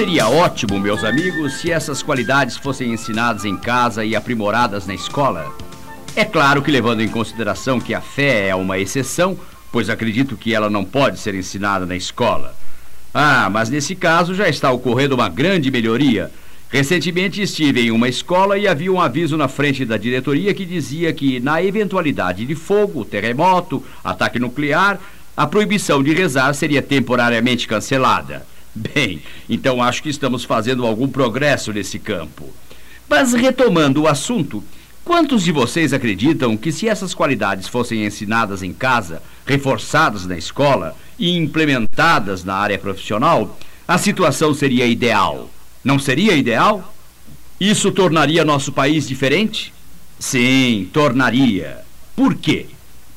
seria 0.00 0.26
ótimo, 0.26 0.80
meus 0.80 1.04
amigos, 1.04 1.60
se 1.60 1.70
essas 1.70 2.02
qualidades 2.02 2.56
fossem 2.56 2.90
ensinadas 2.90 3.44
em 3.44 3.54
casa 3.54 4.02
e 4.02 4.16
aprimoradas 4.16 4.86
na 4.86 4.94
escola? 4.94 5.54
É 6.16 6.24
claro 6.24 6.62
que, 6.62 6.70
levando 6.70 7.02
em 7.02 7.08
consideração 7.08 7.78
que 7.78 7.92
a 7.92 8.00
fé 8.00 8.48
é 8.48 8.54
uma 8.54 8.78
exceção, 8.78 9.38
pois 9.70 9.90
acredito 9.90 10.38
que 10.38 10.54
ela 10.54 10.70
não 10.70 10.86
pode 10.86 11.18
ser 11.18 11.34
ensinada 11.34 11.84
na 11.84 11.94
escola. 11.94 12.56
Ah, 13.12 13.50
mas 13.52 13.68
nesse 13.68 13.94
caso 13.94 14.34
já 14.34 14.48
está 14.48 14.72
ocorrendo 14.72 15.16
uma 15.16 15.28
grande 15.28 15.70
melhoria. 15.70 16.30
Recentemente 16.70 17.42
estive 17.42 17.82
em 17.82 17.90
uma 17.90 18.08
escola 18.08 18.56
e 18.56 18.66
havia 18.66 18.90
um 18.90 19.02
aviso 19.02 19.36
na 19.36 19.48
frente 19.48 19.84
da 19.84 19.98
diretoria 19.98 20.54
que 20.54 20.64
dizia 20.64 21.12
que, 21.12 21.40
na 21.40 21.62
eventualidade 21.62 22.46
de 22.46 22.54
fogo, 22.54 23.04
terremoto, 23.04 23.84
ataque 24.02 24.38
nuclear, 24.38 24.98
a 25.36 25.46
proibição 25.46 26.02
de 26.02 26.14
rezar 26.14 26.54
seria 26.54 26.80
temporariamente 26.80 27.68
cancelada. 27.68 28.48
Bem, 28.74 29.22
então 29.48 29.82
acho 29.82 30.02
que 30.02 30.08
estamos 30.08 30.44
fazendo 30.44 30.86
algum 30.86 31.08
progresso 31.08 31.72
nesse 31.72 31.98
campo. 31.98 32.48
Mas 33.08 33.32
retomando 33.32 34.02
o 34.02 34.08
assunto, 34.08 34.62
quantos 35.04 35.42
de 35.42 35.50
vocês 35.50 35.92
acreditam 35.92 36.56
que 36.56 36.70
se 36.70 36.88
essas 36.88 37.12
qualidades 37.12 37.66
fossem 37.66 38.04
ensinadas 38.04 38.62
em 38.62 38.72
casa, 38.72 39.22
reforçadas 39.44 40.26
na 40.26 40.38
escola 40.38 40.96
e 41.18 41.36
implementadas 41.36 42.44
na 42.44 42.54
área 42.54 42.78
profissional, 42.78 43.58
a 43.86 43.98
situação 43.98 44.54
seria 44.54 44.86
ideal? 44.86 45.50
Não 45.82 45.98
seria 45.98 46.34
ideal? 46.34 46.94
Isso 47.58 47.90
tornaria 47.90 48.44
nosso 48.44 48.72
país 48.72 49.08
diferente? 49.08 49.74
Sim, 50.18 50.88
tornaria. 50.92 51.78
Por 52.14 52.34
quê? 52.34 52.66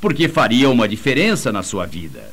Porque 0.02 0.28
faria 0.28 0.70
uma 0.70 0.88
diferença 0.88 1.52
na 1.52 1.62
sua 1.62 1.86
vida. 1.86 2.32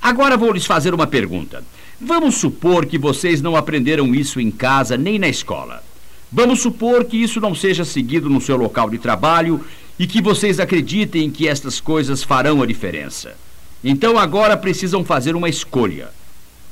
Agora 0.00 0.36
vou 0.36 0.52
lhes 0.52 0.66
fazer 0.66 0.92
uma 0.92 1.06
pergunta. 1.06 1.64
Vamos 2.04 2.34
supor 2.34 2.84
que 2.84 2.98
vocês 2.98 3.40
não 3.40 3.54
aprenderam 3.54 4.12
isso 4.12 4.40
em 4.40 4.50
casa 4.50 4.96
nem 4.96 5.20
na 5.20 5.28
escola. 5.28 5.84
Vamos 6.32 6.60
supor 6.60 7.04
que 7.04 7.16
isso 7.16 7.40
não 7.40 7.54
seja 7.54 7.84
seguido 7.84 8.28
no 8.28 8.40
seu 8.40 8.56
local 8.56 8.90
de 8.90 8.98
trabalho 8.98 9.64
e 9.96 10.04
que 10.04 10.20
vocês 10.20 10.58
acreditem 10.58 11.30
que 11.30 11.46
estas 11.46 11.80
coisas 11.80 12.24
farão 12.24 12.60
a 12.60 12.66
diferença. 12.66 13.36
Então 13.84 14.18
agora 14.18 14.56
precisam 14.56 15.04
fazer 15.04 15.36
uma 15.36 15.48
escolha. 15.48 16.10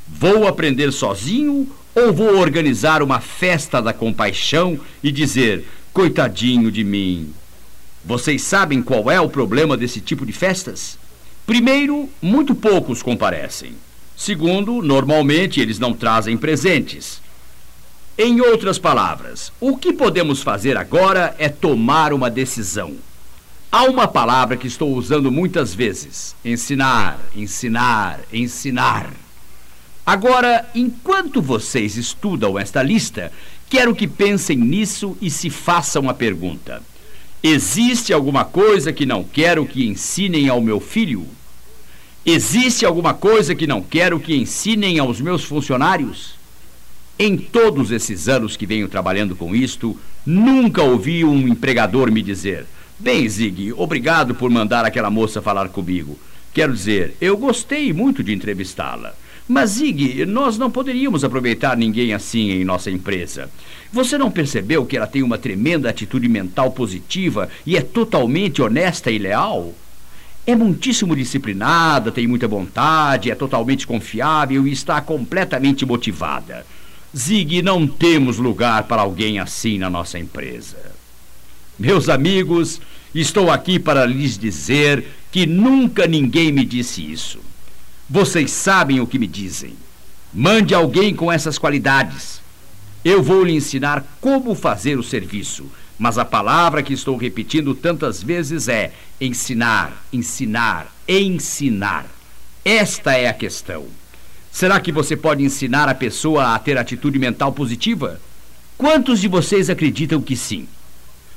Vou 0.09 0.49
aprender 0.49 0.91
sozinho 0.91 1.69
ou 1.95 2.13
vou 2.13 2.37
organizar 2.37 3.01
uma 3.01 3.21
festa 3.21 3.81
da 3.81 3.93
compaixão 3.93 4.81
e 5.01 5.13
dizer: 5.13 5.65
coitadinho 5.93 6.73
de 6.73 6.83
mim? 6.83 7.33
Vocês 8.05 8.43
sabem 8.43 8.83
qual 8.83 9.09
é 9.09 9.21
o 9.21 9.31
problema 9.31 9.77
desse 9.77 10.01
tipo 10.01 10.27
de 10.27 10.33
festas? 10.33 10.99
Primeiro, 11.47 12.09
muito 12.21 12.53
poucos 12.53 13.01
comparecem. 13.01 13.75
Segundo, 14.21 14.83
normalmente 14.83 15.63
eles 15.63 15.79
não 15.79 15.95
trazem 15.95 16.37
presentes. 16.37 17.23
Em 18.19 18.43
outras 18.43 18.79
palavras, 18.79 19.51
o 19.59 19.79
que 19.79 19.95
podemos 19.95 20.43
fazer 20.43 20.77
agora 20.77 21.35
é 21.39 21.49
tomar 21.49 22.13
uma 22.13 22.29
decisão. 22.29 22.97
Há 23.73 23.85
uma 23.85 24.07
palavra 24.07 24.59
que 24.59 24.67
estou 24.67 24.95
usando 24.95 25.33
muitas 25.33 25.73
vezes: 25.73 26.37
ensinar, 26.45 27.19
ensinar, 27.35 28.21
ensinar. 28.31 29.11
Agora, 30.05 30.69
enquanto 30.75 31.41
vocês 31.41 31.97
estudam 31.97 32.59
esta 32.59 32.83
lista, 32.83 33.33
quero 33.71 33.95
que 33.95 34.07
pensem 34.07 34.59
nisso 34.59 35.17
e 35.19 35.31
se 35.31 35.49
façam 35.49 36.11
a 36.11 36.13
pergunta: 36.13 36.83
existe 37.43 38.13
alguma 38.13 38.45
coisa 38.45 38.93
que 38.93 39.07
não 39.07 39.25
quero 39.25 39.65
que 39.65 39.87
ensinem 39.87 40.51
ao 40.51 40.61
meu 40.61 40.79
filho? 40.79 41.27
Existe 42.25 42.85
alguma 42.85 43.15
coisa 43.15 43.55
que 43.55 43.67
não 43.67 43.81
quero 43.81 44.21
que 44.21 44.37
ensinem 44.37 44.99
aos 44.99 45.21
meus 45.23 45.43
funcionários? 45.43 46.35
Em 47.19 47.37
todos 47.37 47.91
esses 47.91 48.29
anos 48.29 48.57
que 48.59 48.67
venho 48.67 48.89
trabalhando 48.89 49.35
com 49.35 49.55
isto, 49.55 49.99
nunca 50.27 50.83
ouvi 50.83 51.25
um 51.25 51.49
empregador 51.49 52.13
me 52.13 52.21
dizer: 52.23 52.67
Bem, 52.99 53.27
Zig, 53.27 53.73
obrigado 53.73 54.35
por 54.35 54.51
mandar 54.51 54.85
aquela 54.85 55.09
moça 55.09 55.41
falar 55.41 55.71
comigo. 55.71 56.19
Quero 56.53 56.75
dizer, 56.75 57.17
eu 57.21 57.39
gostei 57.39 57.93
muito 57.93 58.23
de 58.23 58.35
entrevistá-la. 58.35 59.15
Mas, 59.49 59.71
Zig, 59.71 60.27
nós 60.27 60.59
não 60.59 60.71
poderíamos 60.71 61.25
aproveitar 61.25 61.77
ninguém 61.77 62.13
assim 62.13 62.51
em 62.51 62.65
nossa 62.65 62.91
empresa. 62.91 63.51
Você 63.91 64.19
não 64.19 64.31
percebeu 64.31 64.85
que 64.85 64.97
ela 64.97 65.07
tem 65.07 65.23
uma 65.23 65.39
tremenda 65.39 65.89
atitude 65.89 66.29
mental 66.29 66.71
positiva 66.71 67.49
e 67.67 67.77
é 67.77 67.81
totalmente 67.81 68.61
honesta 68.61 69.11
e 69.11 69.19
leal? 69.19 69.75
É 70.51 70.57
muitíssimo 70.57 71.15
disciplinada, 71.15 72.11
tem 72.11 72.27
muita 72.27 72.49
vontade, 72.49 73.31
é 73.31 73.37
totalmente 73.37 73.87
confiável 73.87 74.67
e 74.67 74.73
está 74.73 75.01
completamente 75.01 75.87
motivada. 75.87 76.67
Zig, 77.17 77.63
não 77.63 77.87
temos 77.87 78.37
lugar 78.39 78.83
para 78.83 79.01
alguém 79.01 79.39
assim 79.39 79.79
na 79.79 79.89
nossa 79.89 80.19
empresa. 80.19 80.77
Meus 81.79 82.09
amigos, 82.09 82.81
estou 83.15 83.49
aqui 83.49 83.79
para 83.79 84.05
lhes 84.05 84.37
dizer 84.37 85.07
que 85.31 85.47
nunca 85.47 86.09
ninguém 86.09 86.51
me 86.51 86.65
disse 86.65 87.01
isso. 87.01 87.39
Vocês 88.09 88.51
sabem 88.51 88.99
o 88.99 89.07
que 89.07 89.21
me 89.21 89.29
dizem. 89.29 89.75
Mande 90.35 90.75
alguém 90.75 91.15
com 91.15 91.31
essas 91.31 91.59
qualidades. 91.59 92.41
Eu 93.05 93.23
vou 93.23 93.45
lhe 93.45 93.55
ensinar 93.55 94.05
como 94.21 94.57
fazer 94.57 94.99
o 94.99 95.05
serviço 95.05 95.71
mas 96.01 96.17
a 96.17 96.25
palavra 96.25 96.83
que 96.83 96.95
estou 96.95 97.15
repetindo 97.15 97.75
tantas 97.75 98.23
vezes 98.23 98.69
é 98.69 98.91
ensinar, 99.21 100.03
ensinar, 100.11 100.91
ensinar. 101.07 102.07
Esta 102.65 103.13
é 103.13 103.29
a 103.29 103.35
questão. 103.35 103.85
Será 104.51 104.81
que 104.81 104.91
você 104.91 105.15
pode 105.15 105.45
ensinar 105.45 105.91
a 105.91 105.95
pessoa 105.95 106.55
a 106.55 106.59
ter 106.59 106.79
atitude 106.79 107.19
mental 107.19 107.53
positiva? 107.53 108.19
Quantos 108.79 109.21
de 109.21 109.29
vocês 109.29 109.69
acreditam 109.69 110.23
que 110.23 110.35
sim? 110.37 110.67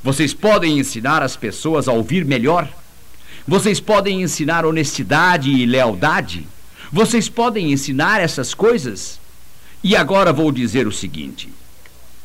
Vocês 0.01 0.33
podem 0.33 0.79
ensinar 0.79 1.21
as 1.21 1.35
pessoas 1.35 1.89
a 1.89 1.91
ouvir 1.91 2.23
melhor? 2.23 2.69
Vocês 3.45 3.81
podem 3.81 4.21
ensinar 4.21 4.65
honestidade 4.65 5.51
e 5.51 5.65
lealdade? 5.65 6.47
Vocês 6.89 7.27
podem 7.27 7.73
ensinar 7.73 8.21
essas 8.21 8.53
coisas? 8.53 9.19
E 9.83 9.93
agora 9.93 10.31
vou 10.31 10.53
dizer 10.53 10.87
o 10.87 10.91
seguinte: 10.91 11.49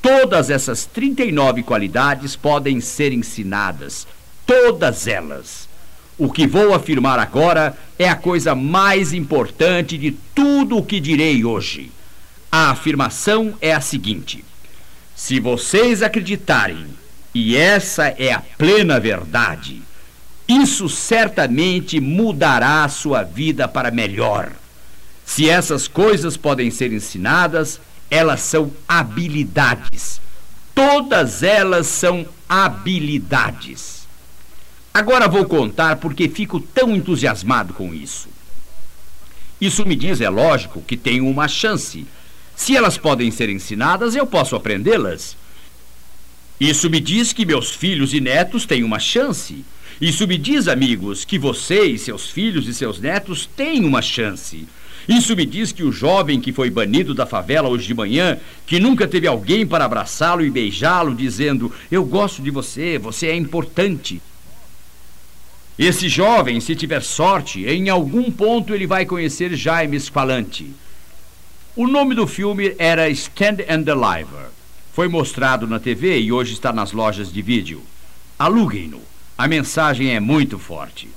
Todas 0.00 0.48
essas 0.50 0.86
39 0.86 1.62
qualidades 1.62 2.36
podem 2.36 2.80
ser 2.80 3.12
ensinadas, 3.12 4.06
todas 4.46 5.06
elas. 5.06 5.68
O 6.16 6.30
que 6.30 6.46
vou 6.46 6.74
afirmar 6.74 7.18
agora 7.18 7.76
é 7.98 8.08
a 8.08 8.16
coisa 8.16 8.54
mais 8.54 9.12
importante 9.12 9.96
de 9.96 10.12
tudo 10.34 10.78
o 10.78 10.84
que 10.84 10.98
direi 10.98 11.44
hoje. 11.44 11.92
A 12.50 12.70
afirmação 12.70 13.54
é 13.60 13.72
a 13.74 13.80
seguinte: 13.80 14.44
se 15.14 15.38
vocês 15.38 16.02
acreditarem, 16.02 16.86
e 17.34 17.56
essa 17.56 18.08
é 18.08 18.32
a 18.32 18.40
plena 18.40 18.98
verdade, 18.98 19.82
isso 20.48 20.88
certamente 20.88 22.00
mudará 22.00 22.84
a 22.84 22.88
sua 22.88 23.22
vida 23.22 23.68
para 23.68 23.90
melhor. 23.90 24.50
Se 25.26 25.48
essas 25.48 25.86
coisas 25.86 26.36
podem 26.36 26.70
ser 26.70 26.92
ensinadas, 26.92 27.78
elas 28.10 28.40
são 28.40 28.72
habilidades. 28.86 30.20
Todas 30.74 31.42
elas 31.42 31.86
são 31.86 32.26
habilidades. 32.48 34.06
Agora 34.92 35.28
vou 35.28 35.44
contar 35.44 35.96
porque 35.96 36.28
fico 36.28 36.60
tão 36.60 36.94
entusiasmado 36.94 37.74
com 37.74 37.94
isso. 37.94 38.28
Isso 39.60 39.84
me 39.84 39.96
diz, 39.96 40.20
é 40.20 40.28
lógico, 40.28 40.82
que 40.82 40.96
tenho 40.96 41.28
uma 41.28 41.48
chance. 41.48 42.06
Se 42.54 42.76
elas 42.76 42.96
podem 42.96 43.30
ser 43.30 43.48
ensinadas, 43.48 44.14
eu 44.14 44.26
posso 44.26 44.56
aprendê-las. 44.56 45.36
Isso 46.60 46.88
me 46.90 47.00
diz 47.00 47.32
que 47.32 47.46
meus 47.46 47.70
filhos 47.70 48.12
e 48.14 48.20
netos 48.20 48.66
têm 48.66 48.82
uma 48.82 48.98
chance. 48.98 49.64
Isso 50.00 50.26
me 50.26 50.38
diz, 50.38 50.68
amigos, 50.68 51.24
que 51.24 51.38
vocês, 51.38 52.02
seus 52.02 52.30
filhos 52.30 52.68
e 52.68 52.74
seus 52.74 53.00
netos 53.00 53.46
têm 53.46 53.84
uma 53.84 54.02
chance. 54.02 54.66
Isso 55.08 55.34
me 55.34 55.46
diz 55.46 55.72
que 55.72 55.82
o 55.82 55.90
jovem 55.90 56.38
que 56.38 56.52
foi 56.52 56.68
banido 56.68 57.14
da 57.14 57.24
favela 57.24 57.66
hoje 57.66 57.86
de 57.86 57.94
manhã, 57.94 58.38
que 58.66 58.78
nunca 58.78 59.08
teve 59.08 59.26
alguém 59.26 59.66
para 59.66 59.86
abraçá-lo 59.86 60.44
e 60.44 60.50
beijá-lo, 60.50 61.14
dizendo: 61.14 61.72
Eu 61.90 62.04
gosto 62.04 62.42
de 62.42 62.50
você, 62.50 62.98
você 62.98 63.28
é 63.28 63.34
importante. 63.34 64.20
Esse 65.78 66.08
jovem, 66.08 66.60
se 66.60 66.76
tiver 66.76 67.02
sorte, 67.02 67.64
em 67.64 67.88
algum 67.88 68.30
ponto 68.30 68.74
ele 68.74 68.86
vai 68.86 69.06
conhecer 69.06 69.54
Jaime 69.54 69.96
Esqualante. 69.96 70.70
O 71.74 71.86
nome 71.86 72.14
do 72.14 72.26
filme 72.26 72.74
era 72.78 73.08
Stand 73.08 73.58
and 73.68 73.82
Deliver. 73.82 74.50
Foi 74.92 75.08
mostrado 75.08 75.66
na 75.66 75.78
TV 75.78 76.18
e 76.18 76.32
hoje 76.32 76.52
está 76.52 76.72
nas 76.72 76.92
lojas 76.92 77.32
de 77.32 77.40
vídeo. 77.40 77.80
Aluguem-no. 78.36 79.00
A 79.38 79.46
mensagem 79.46 80.14
é 80.14 80.18
muito 80.18 80.58
forte. 80.58 81.08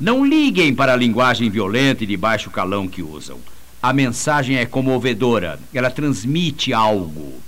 Não 0.00 0.24
liguem 0.24 0.74
para 0.74 0.92
a 0.92 0.96
linguagem 0.96 1.50
violenta 1.50 2.04
e 2.04 2.06
de 2.06 2.16
baixo 2.16 2.50
calão 2.50 2.86
que 2.86 3.02
usam. 3.02 3.38
A 3.82 3.92
mensagem 3.92 4.56
é 4.56 4.64
comovedora, 4.64 5.58
ela 5.74 5.90
transmite 5.90 6.72
algo. 6.72 7.40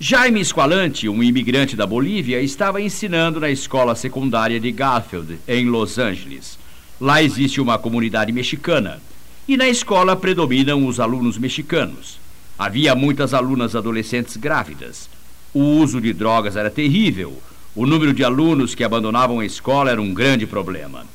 Jaime 0.00 0.40
Esqualante, 0.40 1.08
um 1.08 1.20
imigrante 1.20 1.74
da 1.74 1.84
Bolívia, 1.84 2.40
estava 2.40 2.80
ensinando 2.80 3.40
na 3.40 3.50
escola 3.50 3.96
secundária 3.96 4.60
de 4.60 4.70
Garfield, 4.70 5.40
em 5.48 5.66
Los 5.66 5.98
Angeles. 5.98 6.56
Lá 7.00 7.20
existe 7.20 7.60
uma 7.60 7.76
comunidade 7.76 8.30
mexicana. 8.30 9.02
E 9.48 9.56
na 9.56 9.68
escola 9.68 10.14
predominam 10.14 10.86
os 10.86 11.00
alunos 11.00 11.36
mexicanos. 11.36 12.20
Havia 12.56 12.94
muitas 12.94 13.34
alunas 13.34 13.74
adolescentes 13.74 14.36
grávidas. 14.36 15.10
O 15.52 15.60
uso 15.60 16.00
de 16.00 16.12
drogas 16.12 16.54
era 16.54 16.70
terrível. 16.70 17.42
O 17.74 17.86
número 17.86 18.12
de 18.12 18.24
alunos 18.24 18.74
que 18.74 18.82
abandonavam 18.82 19.40
a 19.40 19.46
escola 19.46 19.90
era 19.90 20.00
um 20.00 20.12
grande 20.12 20.46
problema. 20.46 21.06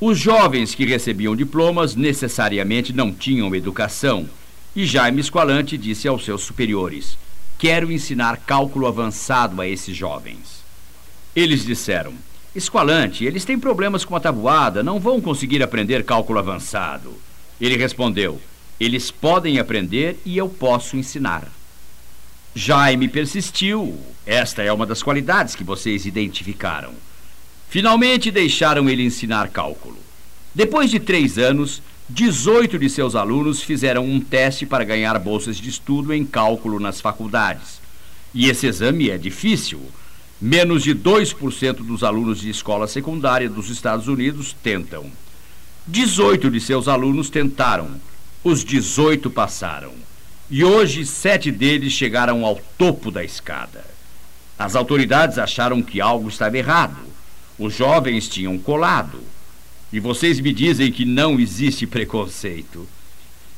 Os 0.00 0.18
jovens 0.18 0.74
que 0.74 0.84
recebiam 0.84 1.34
diplomas 1.34 1.94
necessariamente 1.94 2.92
não 2.92 3.12
tinham 3.12 3.54
educação. 3.54 4.28
E 4.74 4.84
Jaime 4.84 5.20
Esqualante 5.20 5.78
disse 5.78 6.06
aos 6.06 6.24
seus 6.24 6.42
superiores: 6.42 7.16
Quero 7.58 7.90
ensinar 7.90 8.36
cálculo 8.46 8.86
avançado 8.86 9.60
a 9.60 9.66
esses 9.66 9.96
jovens. 9.96 10.62
Eles 11.34 11.64
disseram: 11.64 12.12
Esqualante, 12.54 13.24
eles 13.24 13.44
têm 13.44 13.58
problemas 13.58 14.04
com 14.04 14.14
a 14.14 14.20
tabuada, 14.20 14.82
não 14.82 15.00
vão 15.00 15.20
conseguir 15.20 15.62
aprender 15.62 16.04
cálculo 16.04 16.38
avançado. 16.38 17.14
Ele 17.60 17.76
respondeu: 17.76 18.40
Eles 18.78 19.10
podem 19.10 19.58
aprender 19.58 20.20
e 20.24 20.36
eu 20.36 20.48
posso 20.48 20.96
ensinar. 20.96 21.50
Jaime 22.58 23.06
persistiu. 23.06 24.00
Esta 24.24 24.62
é 24.62 24.72
uma 24.72 24.86
das 24.86 25.02
qualidades 25.02 25.54
que 25.54 25.62
vocês 25.62 26.06
identificaram. 26.06 26.94
Finalmente 27.68 28.30
deixaram 28.30 28.88
ele 28.88 29.04
ensinar 29.04 29.50
cálculo. 29.50 29.98
Depois 30.54 30.90
de 30.90 30.98
três 30.98 31.36
anos, 31.36 31.82
18 32.08 32.78
de 32.78 32.88
seus 32.88 33.14
alunos 33.14 33.60
fizeram 33.60 34.06
um 34.06 34.18
teste 34.18 34.64
para 34.64 34.84
ganhar 34.84 35.18
bolsas 35.18 35.58
de 35.58 35.68
estudo 35.68 36.14
em 36.14 36.24
cálculo 36.24 36.80
nas 36.80 36.98
faculdades. 36.98 37.78
E 38.32 38.48
esse 38.48 38.66
exame 38.66 39.10
é 39.10 39.18
difícil. 39.18 39.82
Menos 40.40 40.82
de 40.82 40.94
2% 40.94 41.74
dos 41.84 42.02
alunos 42.02 42.40
de 42.40 42.48
escola 42.48 42.86
secundária 42.86 43.50
dos 43.50 43.68
Estados 43.68 44.08
Unidos 44.08 44.56
tentam. 44.62 45.12
18 45.86 46.50
de 46.50 46.60
seus 46.62 46.88
alunos 46.88 47.28
tentaram. 47.28 48.00
Os 48.42 48.64
18 48.64 49.28
passaram. 49.30 49.92
E 50.48 50.62
hoje, 50.62 51.04
sete 51.04 51.50
deles 51.50 51.92
chegaram 51.92 52.44
ao 52.46 52.60
topo 52.78 53.10
da 53.10 53.24
escada. 53.24 53.84
As 54.56 54.76
autoridades 54.76 55.38
acharam 55.38 55.82
que 55.82 56.00
algo 56.00 56.28
estava 56.28 56.56
errado. 56.56 56.98
Os 57.58 57.74
jovens 57.74 58.28
tinham 58.28 58.56
colado. 58.56 59.20
E 59.92 59.98
vocês 59.98 60.38
me 60.38 60.52
dizem 60.52 60.92
que 60.92 61.04
não 61.04 61.40
existe 61.40 61.86
preconceito. 61.86 62.88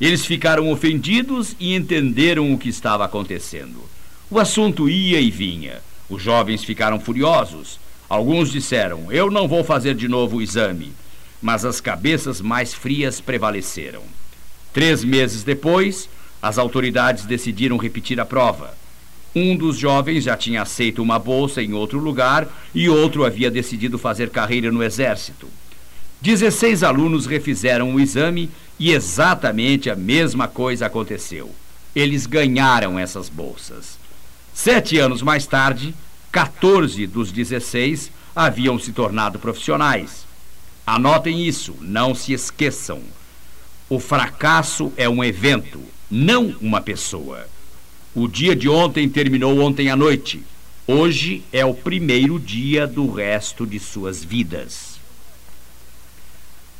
Eles 0.01 0.25
ficaram 0.25 0.71
ofendidos 0.71 1.55
e 1.59 1.75
entenderam 1.75 2.51
o 2.51 2.57
que 2.57 2.69
estava 2.69 3.05
acontecendo. 3.05 3.83
O 4.29 4.39
assunto 4.39 4.89
ia 4.89 5.19
e 5.19 5.29
vinha. 5.29 5.81
Os 6.09 6.21
jovens 6.23 6.63
ficaram 6.63 6.99
furiosos. 6.99 7.79
Alguns 8.07 8.51
disseram: 8.51 9.11
Eu 9.11 9.29
não 9.29 9.47
vou 9.47 9.63
fazer 9.63 9.93
de 9.93 10.07
novo 10.07 10.37
o 10.37 10.41
exame. 10.41 10.93
Mas 11.41 11.65
as 11.65 11.79
cabeças 11.79 12.41
mais 12.41 12.73
frias 12.73 13.21
prevaleceram. 13.21 14.01
Três 14.73 15.03
meses 15.03 15.43
depois, 15.43 16.09
as 16.41 16.57
autoridades 16.57 17.25
decidiram 17.25 17.77
repetir 17.77 18.19
a 18.19 18.25
prova. 18.25 18.77
Um 19.35 19.55
dos 19.55 19.77
jovens 19.77 20.23
já 20.23 20.35
tinha 20.35 20.61
aceito 20.61 21.01
uma 21.01 21.19
bolsa 21.19 21.61
em 21.61 21.73
outro 21.73 21.99
lugar 21.99 22.47
e 22.73 22.89
outro 22.89 23.25
havia 23.25 23.51
decidido 23.51 23.97
fazer 23.97 24.29
carreira 24.29 24.71
no 24.71 24.81
exército. 24.81 25.47
16 26.21 26.83
alunos 26.83 27.25
refizeram 27.25 27.93
o 27.93 27.99
exame 27.99 28.49
e 28.77 28.91
exatamente 28.91 29.89
a 29.89 29.95
mesma 29.95 30.47
coisa 30.47 30.85
aconteceu. 30.85 31.53
Eles 31.95 32.25
ganharam 32.25 32.97
essas 32.97 33.29
bolsas. 33.29 33.97
Sete 34.53 34.97
anos 34.97 35.21
mais 35.21 35.45
tarde, 35.45 35.93
14 36.31 37.07
dos 37.07 37.31
16 37.31 38.11
haviam 38.35 38.77
se 38.77 38.91
tornado 38.91 39.39
profissionais. 39.39 40.25
Anotem 40.85 41.45
isso, 41.45 41.75
não 41.81 42.15
se 42.15 42.33
esqueçam. 42.33 43.01
O 43.87 43.99
fracasso 43.99 44.91
é 44.97 45.07
um 45.07 45.23
evento, 45.23 45.81
não 46.09 46.55
uma 46.59 46.81
pessoa. 46.81 47.47
O 48.15 48.27
dia 48.27 48.55
de 48.55 48.67
ontem 48.67 49.07
terminou 49.07 49.59
ontem 49.59 49.89
à 49.89 49.95
noite. 49.95 50.43
Hoje 50.87 51.43
é 51.53 51.63
o 51.63 51.73
primeiro 51.73 52.39
dia 52.39 52.87
do 52.87 53.11
resto 53.11 53.67
de 53.67 53.79
suas 53.79 54.23
vidas. 54.23 54.99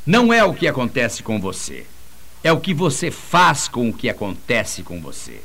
Não 0.06 0.34
é 0.34 0.44
o 0.44 0.56
que 0.56 0.68
acontece 0.68 1.22
com 1.22 1.40
você, 1.40 1.86
é 2.44 2.52
o 2.52 2.60
que 2.60 2.74
você 2.74 3.12
faz 3.12 3.68
com 3.68 3.90
o 3.90 3.94
que 3.94 4.10
acontece 4.10 4.81
com 4.81 5.00
você. 5.00 5.40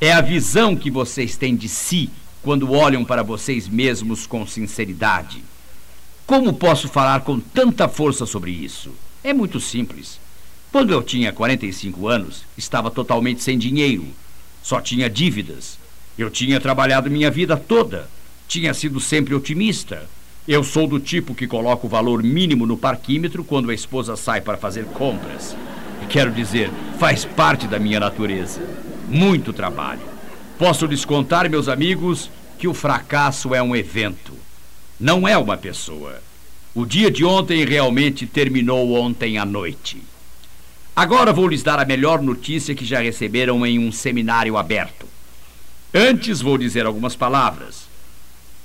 É 0.00 0.12
a 0.12 0.20
visão 0.20 0.76
que 0.76 0.90
vocês 0.90 1.36
têm 1.36 1.56
de 1.56 1.68
si 1.68 2.08
quando 2.40 2.70
olham 2.70 3.04
para 3.04 3.24
vocês 3.24 3.66
mesmos 3.66 4.24
com 4.24 4.46
sinceridade. 4.46 5.42
Como 6.24 6.52
posso 6.52 6.88
falar 6.88 7.22
com 7.22 7.40
tanta 7.40 7.88
força 7.88 8.24
sobre 8.24 8.52
isso? 8.52 8.92
É 9.24 9.32
muito 9.32 9.58
simples. 9.58 10.20
Quando 10.70 10.92
eu 10.92 11.02
tinha 11.02 11.32
45 11.32 12.08
anos, 12.08 12.44
estava 12.56 12.90
totalmente 12.90 13.42
sem 13.42 13.58
dinheiro. 13.58 14.06
Só 14.62 14.80
tinha 14.80 15.08
dívidas. 15.08 15.78
Eu 16.16 16.30
tinha 16.30 16.60
trabalhado 16.60 17.10
minha 17.10 17.30
vida 17.30 17.56
toda. 17.56 18.08
Tinha 18.46 18.74
sido 18.74 19.00
sempre 19.00 19.34
otimista. 19.34 20.08
Eu 20.46 20.64
sou 20.64 20.86
do 20.86 20.98
tipo 20.98 21.34
que 21.34 21.46
coloca 21.46 21.86
o 21.86 21.90
valor 21.90 22.22
mínimo 22.22 22.66
no 22.66 22.76
parquímetro 22.76 23.44
quando 23.44 23.70
a 23.70 23.74
esposa 23.74 24.16
sai 24.16 24.40
para 24.40 24.56
fazer 24.56 24.84
compras. 24.86 25.56
Quero 26.08 26.32
dizer, 26.32 26.70
faz 26.98 27.24
parte 27.24 27.66
da 27.66 27.78
minha 27.78 28.00
natureza 28.00 28.60
muito 29.08 29.52
trabalho. 29.52 30.02
Posso 30.58 30.86
lhes 30.86 31.04
contar, 31.04 31.48
meus 31.48 31.68
amigos, 31.68 32.30
que 32.58 32.68
o 32.68 32.74
fracasso 32.74 33.54
é 33.54 33.62
um 33.62 33.74
evento, 33.74 34.32
não 35.00 35.26
é 35.26 35.36
uma 35.38 35.56
pessoa. 35.56 36.20
O 36.74 36.84
dia 36.84 37.10
de 37.10 37.24
ontem 37.24 37.64
realmente 37.64 38.26
terminou 38.26 38.92
ontem 38.94 39.38
à 39.38 39.44
noite. 39.44 40.02
Agora 40.98 41.32
vou 41.32 41.46
lhes 41.46 41.62
dar 41.62 41.78
a 41.78 41.84
melhor 41.84 42.20
notícia 42.20 42.74
que 42.74 42.84
já 42.84 42.98
receberam 43.00 43.64
em 43.64 43.78
um 43.78 43.92
seminário 43.92 44.56
aberto. 44.56 45.06
Antes 45.94 46.40
vou 46.40 46.58
dizer 46.58 46.86
algumas 46.86 47.14
palavras. 47.14 47.86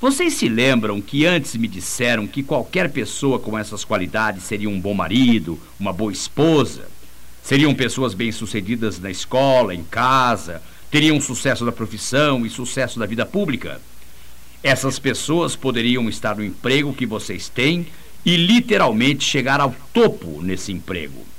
Vocês 0.02 0.34
se 0.34 0.50
lembram 0.50 1.00
que 1.00 1.28
antes 1.28 1.56
me 1.56 1.68
disseram 1.68 2.26
que 2.26 2.42
qualquer 2.42 2.90
pessoa 2.90 3.38
com 3.38 3.56
essas 3.56 3.86
qualidades 3.86 4.46
seria 4.46 4.68
um 4.68 4.82
bom 4.82 4.96
marido, 4.96 5.60
uma 5.80 5.94
boa 5.94 6.12
esposa? 6.12 6.88
Seriam 7.44 7.76
pessoas 7.76 8.16
bem-sucedidas 8.16 9.00
na 9.00 9.12
escola, 9.12 9.76
em 9.76 9.84
casa, 9.84 10.60
teriam 10.90 11.22
sucesso 11.22 11.64
da 11.64 11.72
profissão 11.72 12.48
e 12.48 12.50
sucesso 12.50 12.98
da 12.98 13.06
vida 13.06 13.28
pública. 13.28 13.80
Essas 14.64 14.98
pessoas 14.98 15.56
poderiam 15.56 16.10
estar 16.10 16.36
no 16.36 16.44
emprego 16.44 16.96
que 16.96 17.06
vocês 17.06 17.48
têm 17.48 17.86
e 18.26 18.36
literalmente 18.36 19.24
chegar 19.24 19.62
ao 19.62 19.76
topo 19.94 20.42
nesse 20.42 20.72
emprego. 20.72 21.32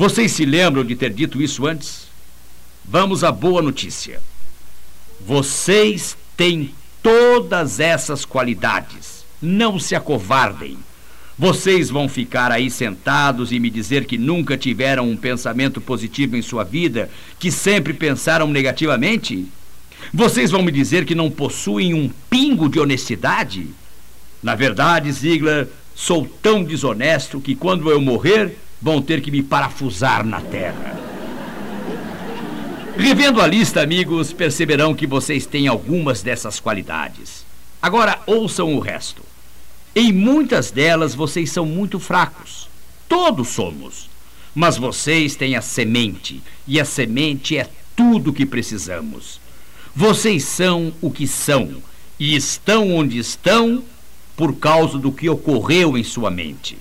Vocês 0.00 0.32
se 0.32 0.46
lembram 0.46 0.82
de 0.82 0.96
ter 0.96 1.12
dito 1.12 1.42
isso 1.42 1.66
antes? 1.66 2.06
Vamos 2.82 3.22
à 3.22 3.30
boa 3.30 3.60
notícia. 3.60 4.22
Vocês 5.20 6.16
têm 6.38 6.74
todas 7.02 7.80
essas 7.80 8.24
qualidades. 8.24 9.26
Não 9.42 9.78
se 9.78 9.94
acovardem. 9.94 10.78
Vocês 11.38 11.90
vão 11.90 12.08
ficar 12.08 12.50
aí 12.50 12.70
sentados 12.70 13.52
e 13.52 13.60
me 13.60 13.68
dizer 13.68 14.06
que 14.06 14.16
nunca 14.16 14.56
tiveram 14.56 15.06
um 15.06 15.18
pensamento 15.18 15.82
positivo 15.82 16.34
em 16.34 16.40
sua 16.40 16.64
vida, 16.64 17.10
que 17.38 17.52
sempre 17.52 17.92
pensaram 17.92 18.48
negativamente? 18.48 19.48
Vocês 20.14 20.50
vão 20.50 20.62
me 20.62 20.72
dizer 20.72 21.04
que 21.04 21.14
não 21.14 21.30
possuem 21.30 21.92
um 21.92 22.08
pingo 22.30 22.70
de 22.70 22.80
honestidade? 22.80 23.66
Na 24.42 24.54
verdade, 24.54 25.12
Ziegler, 25.12 25.68
sou 25.94 26.26
tão 26.40 26.64
desonesto 26.64 27.38
que 27.38 27.54
quando 27.54 27.90
eu 27.90 28.00
morrer, 28.00 28.56
vão 28.80 29.02
ter 29.02 29.20
que 29.20 29.30
me 29.30 29.42
parafusar 29.42 30.24
na 30.24 30.40
terra. 30.40 30.98
Revendo 32.96 33.40
a 33.40 33.46
lista, 33.46 33.80
amigos, 33.80 34.32
perceberão 34.32 34.94
que 34.94 35.06
vocês 35.06 35.46
têm 35.46 35.68
algumas 35.68 36.22
dessas 36.22 36.60
qualidades. 36.60 37.44
Agora 37.80 38.20
ouçam 38.26 38.74
o 38.74 38.80
resto. 38.80 39.22
Em 39.94 40.12
muitas 40.12 40.70
delas 40.70 41.14
vocês 41.14 41.50
são 41.50 41.64
muito 41.64 41.98
fracos. 41.98 42.68
Todos 43.08 43.48
somos. 43.48 44.08
Mas 44.54 44.76
vocês 44.76 45.36
têm 45.36 45.56
a 45.56 45.62
semente, 45.62 46.42
e 46.66 46.80
a 46.80 46.84
semente 46.84 47.56
é 47.56 47.68
tudo 47.94 48.30
o 48.30 48.32
que 48.32 48.44
precisamos. 48.44 49.40
Vocês 49.94 50.44
são 50.44 50.92
o 51.00 51.10
que 51.10 51.26
são, 51.26 51.82
e 52.18 52.34
estão 52.34 52.94
onde 52.94 53.18
estão 53.18 53.84
por 54.36 54.54
causa 54.56 54.98
do 54.98 55.12
que 55.12 55.28
ocorreu 55.28 55.96
em 55.96 56.02
sua 56.02 56.30
mente. 56.30 56.76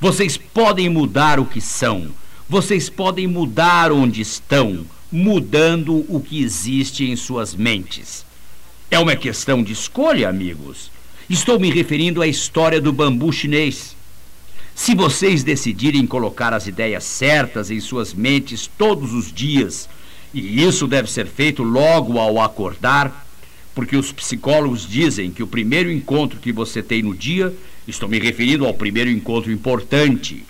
Vocês 0.00 0.36
podem 0.36 0.88
mudar 0.88 1.40
o 1.40 1.44
que 1.44 1.60
são, 1.60 2.08
vocês 2.48 2.88
podem 2.88 3.26
mudar 3.26 3.90
onde 3.90 4.20
estão, 4.20 4.86
mudando 5.10 6.06
o 6.08 6.20
que 6.20 6.40
existe 6.40 7.10
em 7.10 7.16
suas 7.16 7.52
mentes. 7.52 8.24
É 8.90 8.98
uma 8.98 9.16
questão 9.16 9.60
de 9.60 9.72
escolha, 9.72 10.28
amigos. 10.28 10.90
Estou 11.28 11.58
me 11.58 11.70
referindo 11.70 12.22
à 12.22 12.28
história 12.28 12.80
do 12.80 12.92
bambu 12.92 13.32
chinês. 13.32 13.96
Se 14.72 14.94
vocês 14.94 15.42
decidirem 15.42 16.06
colocar 16.06 16.54
as 16.54 16.68
ideias 16.68 17.02
certas 17.02 17.68
em 17.68 17.80
suas 17.80 18.14
mentes 18.14 18.70
todos 18.78 19.12
os 19.12 19.32
dias, 19.32 19.88
e 20.32 20.62
isso 20.62 20.86
deve 20.86 21.10
ser 21.10 21.26
feito 21.26 21.64
logo 21.64 22.20
ao 22.20 22.40
acordar, 22.40 23.27
porque 23.78 23.96
os 23.96 24.10
psicólogos 24.10 24.88
dizem 24.88 25.30
que 25.30 25.40
o 25.40 25.46
primeiro 25.46 25.88
encontro 25.88 26.40
que 26.40 26.50
você 26.50 26.82
tem 26.82 27.00
no 27.00 27.14
dia, 27.14 27.54
estou 27.86 28.08
me 28.08 28.18
referindo 28.18 28.66
ao 28.66 28.74
primeiro 28.74 29.08
encontro 29.08 29.52
importante, 29.52 30.44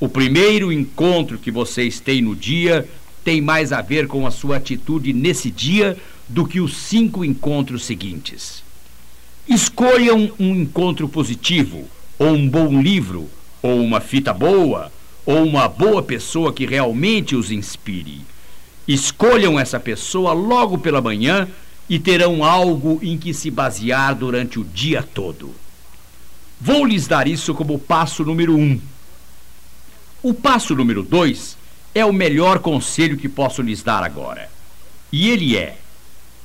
O 0.00 0.08
primeiro 0.08 0.72
encontro 0.72 1.38
que 1.38 1.52
vocês 1.52 2.00
têm 2.00 2.22
no 2.22 2.34
dia 2.34 2.88
tem 3.22 3.40
mais 3.40 3.72
a 3.72 3.80
ver 3.80 4.08
com 4.08 4.26
a 4.26 4.32
sua 4.32 4.56
atitude 4.56 5.12
nesse 5.12 5.48
dia 5.48 5.96
do 6.28 6.44
que 6.44 6.60
os 6.60 6.76
cinco 6.76 7.24
encontros 7.24 7.84
seguintes. 7.84 8.64
Escolham 9.48 10.32
um 10.40 10.56
encontro 10.56 11.08
positivo, 11.08 11.84
ou 12.18 12.30
um 12.30 12.48
bom 12.48 12.82
livro, 12.82 13.30
ou 13.62 13.80
uma 13.80 14.00
fita 14.00 14.34
boa, 14.34 14.92
ou 15.24 15.44
uma 15.44 15.68
boa 15.68 16.02
pessoa 16.02 16.52
que 16.52 16.66
realmente 16.66 17.36
os 17.36 17.52
inspire. 17.52 18.22
Escolham 18.88 19.56
essa 19.56 19.78
pessoa 19.78 20.32
logo 20.32 20.78
pela 20.78 21.00
manhã 21.00 21.48
e 21.88 21.98
terão 21.98 22.44
algo 22.44 22.98
em 23.02 23.18
que 23.18 23.34
se 23.34 23.50
basear 23.50 24.14
durante 24.14 24.58
o 24.58 24.64
dia 24.64 25.02
todo. 25.02 25.54
Vou 26.60 26.84
lhes 26.84 27.06
dar 27.06 27.26
isso 27.26 27.54
como 27.54 27.78
passo 27.78 28.24
número 28.24 28.56
um. 28.56 28.80
O 30.22 30.32
passo 30.32 30.74
número 30.74 31.02
dois 31.02 31.56
é 31.94 32.04
o 32.04 32.12
melhor 32.12 32.60
conselho 32.60 33.16
que 33.16 33.28
posso 33.28 33.60
lhes 33.62 33.82
dar 33.82 34.04
agora. 34.04 34.48
E 35.10 35.28
ele 35.28 35.56
é: 35.56 35.76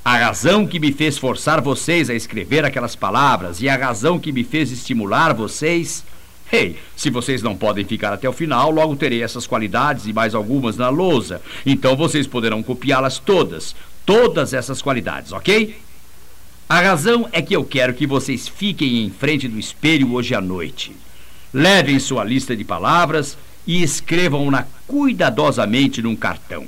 a 0.04 0.18
razão 0.18 0.66
que 0.66 0.80
me 0.80 0.92
fez 0.92 1.18
forçar 1.18 1.62
vocês 1.62 2.10
a 2.10 2.14
escrever 2.14 2.66
aquelas 2.66 2.96
palavras 2.96 3.62
e 3.62 3.70
a 3.70 3.76
razão 3.76 4.18
que 4.18 4.32
me 4.32 4.44
fez 4.44 4.72
estimular 4.72 5.34
vocês. 5.34 6.04
Hey, 6.52 6.78
se 6.96 7.10
vocês 7.10 7.44
não 7.44 7.58
podem 7.58 7.84
ficar 7.84 8.14
até 8.14 8.28
o 8.28 8.32
final, 8.32 8.72
logo 8.72 8.96
terei 8.96 9.22
essas 9.22 9.46
qualidades 9.46 10.06
e 10.06 10.14
mais 10.14 10.34
algumas 10.34 10.78
na 10.78 10.88
lousa. 10.88 11.42
Então 11.66 11.98
vocês 11.98 12.26
poderão 12.26 12.64
copiá-las 12.64 13.20
todas. 13.20 13.76
Todas 14.08 14.54
essas 14.54 14.82
qualidades, 14.82 15.34
ok? 15.34 15.78
A 16.70 16.80
razão 16.80 17.28
é 17.34 17.42
que 17.42 17.54
eu 17.54 17.66
quero 17.66 17.94
que 17.94 18.08
vocês 18.08 18.48
fiquem 18.48 19.04
em 19.04 19.10
frente 19.10 19.50
do 19.50 19.60
espelho 19.60 20.14
hoje 20.14 20.34
à 20.34 20.40
noite. 20.40 20.96
Levem 21.54 22.00
sua 22.00 22.24
lista 22.24 22.56
de 22.56 22.64
palavras 22.64 23.38
e 23.68 23.84
escrevam-na 23.84 24.66
cuidadosamente 24.88 26.02
num 26.02 26.16
cartão. 26.16 26.68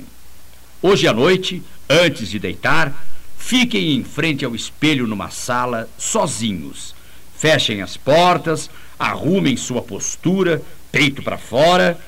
Hoje 0.82 1.08
à 1.08 1.14
noite, 1.14 1.62
antes 1.88 2.28
de 2.28 2.38
deitar, 2.38 2.92
fiquem 3.38 3.94
em 3.94 4.04
frente 4.04 4.44
ao 4.44 4.54
espelho 4.54 5.06
numa 5.06 5.30
sala, 5.30 5.88
sozinhos. 5.96 6.94
Fechem 7.38 7.80
as 7.80 7.96
portas, 7.96 8.68
arrumem 8.98 9.56
sua 9.56 9.80
postura, 9.80 10.60
peito 10.92 11.22
para 11.22 11.38
fora, 11.38 11.98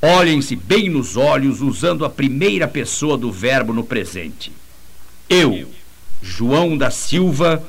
olhem-se 0.00 0.56
bem 0.56 0.88
nos 0.88 1.18
olhos 1.18 1.60
usando 1.60 2.02
a 2.02 2.08
primeira 2.08 2.66
pessoa 2.66 3.18
do 3.18 3.30
verbo 3.30 3.74
no 3.74 3.84
presente. 3.84 4.50
Eu, 5.30 5.70
João 6.20 6.76
da 6.76 6.90
Silva, 6.90 7.62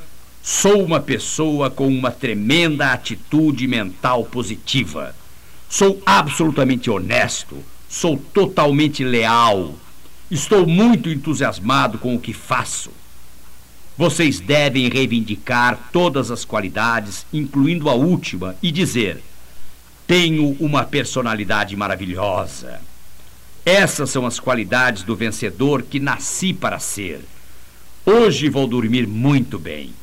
sou 0.43 0.83
uma 0.83 0.99
pessoa 0.99 1.69
com 1.69 1.87
uma 1.87 2.11
tremenda 2.11 2.91
atitude 2.91 3.67
mental 3.67 4.25
positiva 4.25 5.15
Sou 5.71 6.03
absolutamente 6.05 6.89
honesto, 6.89 7.63
sou 7.87 8.17
totalmente 8.17 9.05
leal, 9.05 9.73
estou 10.29 10.67
muito 10.67 11.07
entusiasmado 11.07 11.97
com 11.97 12.13
o 12.13 12.19
que 12.19 12.33
faço. 12.33 12.91
Vocês 13.97 14.41
devem 14.41 14.89
reivindicar 14.89 15.79
todas 15.93 16.29
as 16.29 16.43
qualidades, 16.43 17.25
incluindo 17.31 17.89
a 17.89 17.93
última, 17.93 18.53
e 18.61 18.69
dizer: 18.69 19.23
tenho 20.05 20.57
uma 20.59 20.83
personalidade 20.83 21.73
maravilhosa. 21.77 22.81
Essas 23.65 24.09
são 24.09 24.25
as 24.25 24.41
qualidades 24.41 25.03
do 25.03 25.15
vencedor 25.15 25.83
que 25.83 26.01
nasci 26.01 26.51
para 26.51 26.79
ser. 26.79 27.21
Hoje 28.05 28.49
vou 28.49 28.67
dormir 28.67 29.07
muito 29.07 29.59
bem. 29.59 29.93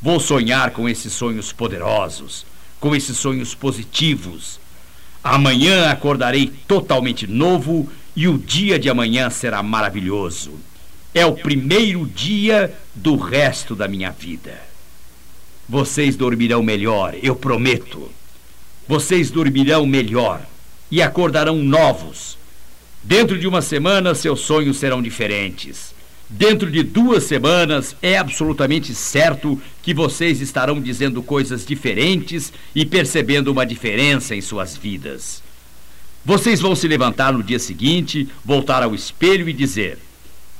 Vou 0.00 0.18
sonhar 0.18 0.70
com 0.70 0.88
esses 0.88 1.12
sonhos 1.12 1.52
poderosos, 1.52 2.46
com 2.78 2.94
esses 2.94 3.16
sonhos 3.16 3.54
positivos 3.54 4.60
Amanhã 5.22 5.90
acordarei 5.90 6.50
totalmente 6.66 7.26
novo 7.26 7.88
e 8.16 8.26
o 8.26 8.38
dia 8.38 8.78
de 8.78 8.88
amanhã 8.88 9.28
será 9.28 9.62
maravilhoso. 9.62 10.52
É 11.14 11.26
o 11.26 11.34
primeiro 11.34 12.06
dia 12.06 12.72
do 12.94 13.16
resto 13.16 13.74
da 13.74 13.86
minha 13.86 14.10
vida. 14.10 14.58
Vocês 15.68 16.16
dormirão 16.16 16.62
melhor, 16.62 17.14
eu 17.22 17.36
prometo. 17.36 18.10
Vocês 18.88 19.30
dormirão 19.30 19.84
melhor 19.84 20.40
e 20.90 21.02
acordarão 21.02 21.56
novos. 21.56 22.38
Dentro 23.02 23.38
de 23.38 23.46
uma 23.46 23.60
semana, 23.60 24.14
seus 24.14 24.40
sonhos 24.40 24.78
serão 24.78 25.02
diferentes. 25.02 25.94
Dentro 26.32 26.70
de 26.70 26.84
duas 26.84 27.24
semanas, 27.24 27.96
é 28.00 28.16
absolutamente 28.16 28.94
certo 28.94 29.60
que 29.82 29.92
vocês 29.92 30.40
estarão 30.40 30.80
dizendo 30.80 31.24
coisas 31.24 31.66
diferentes 31.66 32.52
e 32.72 32.86
percebendo 32.86 33.50
uma 33.50 33.66
diferença 33.66 34.36
em 34.36 34.40
suas 34.40 34.76
vidas. 34.76 35.42
Vocês 36.24 36.60
vão 36.60 36.76
se 36.76 36.86
levantar 36.86 37.32
no 37.32 37.42
dia 37.42 37.58
seguinte, 37.58 38.28
voltar 38.44 38.84
ao 38.84 38.94
espelho 38.94 39.48
e 39.48 39.52
dizer: 39.52 39.98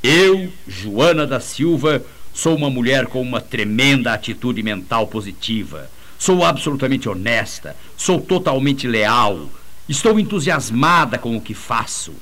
Eu, 0.02 0.52
Joana 0.66 1.24
da 1.24 1.38
Silva, 1.38 2.02
sou 2.34 2.56
uma 2.56 2.68
mulher 2.68 3.06
com 3.06 3.22
uma 3.22 3.40
tremenda 3.40 4.12
atitude 4.12 4.64
mental 4.64 5.06
positiva. 5.06 5.88
Sou 6.18 6.44
absolutamente 6.44 7.08
honesta, 7.08 7.76
sou 7.96 8.20
totalmente 8.20 8.88
leal, 8.88 9.48
estou 9.88 10.18
entusiasmada 10.18 11.16
com 11.16 11.36
o 11.36 11.40
que 11.40 11.54
faço. 11.54 12.12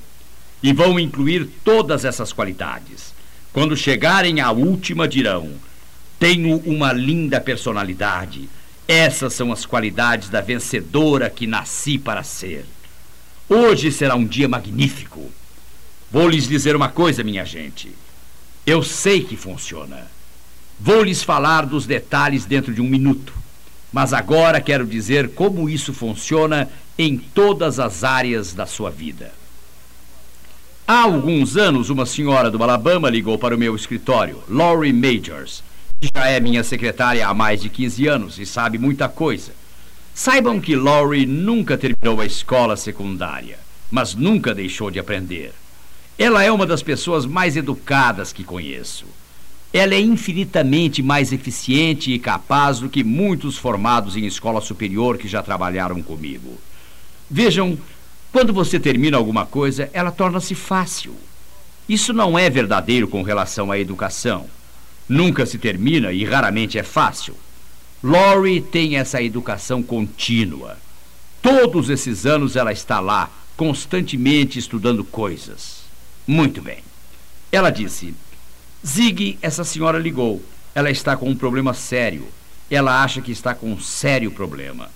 E 0.61 0.71
vão 0.71 0.99
incluir 0.99 1.49
todas 1.63 2.05
essas 2.05 2.31
qualidades. 2.31 3.17
Quando 3.51 3.75
chegarem 3.75 4.39
à 4.41 4.51
última, 4.51 5.07
dirão: 5.07 5.51
Tenho 6.19 6.57
uma 6.65 6.93
linda 6.93 7.41
personalidade. 7.41 8.49
Essas 8.87 9.33
são 9.33 9.51
as 9.51 9.65
qualidades 9.65 10.29
da 10.29 10.41
vencedora 10.41 11.29
que 11.29 11.45
nasci 11.45 11.97
para 11.97 12.23
ser. 12.23 12.65
Hoje 13.47 13.91
será 13.91 14.15
um 14.15 14.25
dia 14.25 14.47
magnífico. 14.47 15.31
Vou 16.11 16.27
lhes 16.27 16.47
dizer 16.47 16.75
uma 16.75 16.89
coisa, 16.89 17.23
minha 17.23 17.45
gente. 17.45 17.91
Eu 18.65 18.83
sei 18.83 19.23
que 19.23 19.35
funciona. 19.35 20.07
Vou 20.79 21.03
lhes 21.03 21.21
falar 21.21 21.65
dos 21.65 21.85
detalhes 21.85 22.45
dentro 22.45 22.73
de 22.73 22.81
um 22.81 22.87
minuto. 22.87 23.33
Mas 23.91 24.13
agora 24.13 24.61
quero 24.61 24.85
dizer 24.85 25.29
como 25.29 25.69
isso 25.69 25.93
funciona 25.93 26.69
em 26.97 27.17
todas 27.17 27.79
as 27.79 28.03
áreas 28.03 28.53
da 28.53 28.65
sua 28.65 28.91
vida. 28.91 29.31
Há 30.91 31.03
alguns 31.03 31.55
anos, 31.55 31.91
uma 31.91 32.03
senhora 32.03 32.49
do 32.49 32.63
Alabama 32.63 33.11
ligou 33.11 33.37
para 33.37 33.55
o 33.55 33.59
meu 33.59 33.75
escritório, 33.75 34.41
Laurie 34.49 34.91
Majors, 34.91 35.63
que 36.01 36.09
já 36.11 36.25
é 36.25 36.39
minha 36.39 36.63
secretária 36.63 37.27
há 37.27 37.31
mais 37.31 37.61
de 37.61 37.69
15 37.69 38.07
anos 38.07 38.39
e 38.39 38.45
sabe 38.47 38.79
muita 38.79 39.07
coisa. 39.07 39.51
Saibam 40.15 40.59
que 40.59 40.75
Laurie 40.75 41.27
nunca 41.27 41.77
terminou 41.77 42.19
a 42.19 42.25
escola 42.25 42.75
secundária, 42.75 43.59
mas 43.91 44.15
nunca 44.15 44.51
deixou 44.55 44.89
de 44.89 44.97
aprender. 44.97 45.53
Ela 46.17 46.43
é 46.43 46.51
uma 46.51 46.65
das 46.65 46.81
pessoas 46.81 47.23
mais 47.23 47.55
educadas 47.55 48.33
que 48.33 48.43
conheço. 48.43 49.05
Ela 49.71 49.93
é 49.93 50.01
infinitamente 50.01 51.03
mais 51.03 51.31
eficiente 51.31 52.11
e 52.11 52.17
capaz 52.17 52.79
do 52.79 52.89
que 52.89 53.03
muitos 53.03 53.59
formados 53.59 54.17
em 54.17 54.25
escola 54.25 54.59
superior 54.59 55.19
que 55.19 55.27
já 55.27 55.43
trabalharam 55.43 56.01
comigo. 56.01 56.57
Vejam 57.29 57.77
quando 58.31 58.53
você 58.53 58.79
termina 58.79 59.17
alguma 59.17 59.45
coisa, 59.45 59.89
ela 59.91 60.11
torna-se 60.11 60.53
fácil. 60.53 61.15
Isso 61.87 62.13
não 62.13 62.37
é 62.37 62.49
verdadeiro 62.49 63.07
com 63.07 63.23
relação 63.23 63.71
à 63.71 63.79
educação. 63.79 64.45
Nunca 65.07 65.45
se 65.47 65.57
termina 65.57 66.11
e 66.11 66.23
raramente 66.23 66.77
é 66.77 66.83
fácil. 66.83 67.35
Lori 68.03 68.61
tem 68.61 68.97
essa 68.97 69.21
educação 69.21 69.81
contínua. 69.81 70.77
Todos 71.41 71.89
esses 71.89 72.25
anos 72.27 72.55
ela 72.55 72.71
está 72.71 72.99
lá, 72.99 73.31
constantemente 73.57 74.59
estudando 74.59 75.03
coisas. 75.03 75.79
Muito 76.27 76.61
bem. 76.61 76.83
Ela 77.51 77.71
disse: 77.71 78.13
Zig, 78.85 79.39
essa 79.41 79.63
senhora 79.63 79.97
ligou. 79.97 80.43
Ela 80.75 80.91
está 80.91 81.17
com 81.17 81.27
um 81.27 81.35
problema 81.35 81.73
sério. 81.73 82.27
Ela 82.69 83.03
acha 83.03 83.19
que 83.19 83.31
está 83.31 83.55
com 83.55 83.71
um 83.71 83.79
sério 83.79 84.29
problema. 84.29 84.91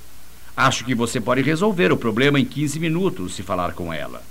Acho 0.55 0.85
que 0.85 0.93
você 0.93 1.19
pode 1.19 1.41
resolver 1.41 1.91
o 1.91 1.97
problema 1.97 2.39
em 2.39 2.45
15 2.45 2.79
minutos 2.79 3.33
se 3.33 3.41
falar 3.41 3.73
com 3.73 3.91
ela. 3.91 4.21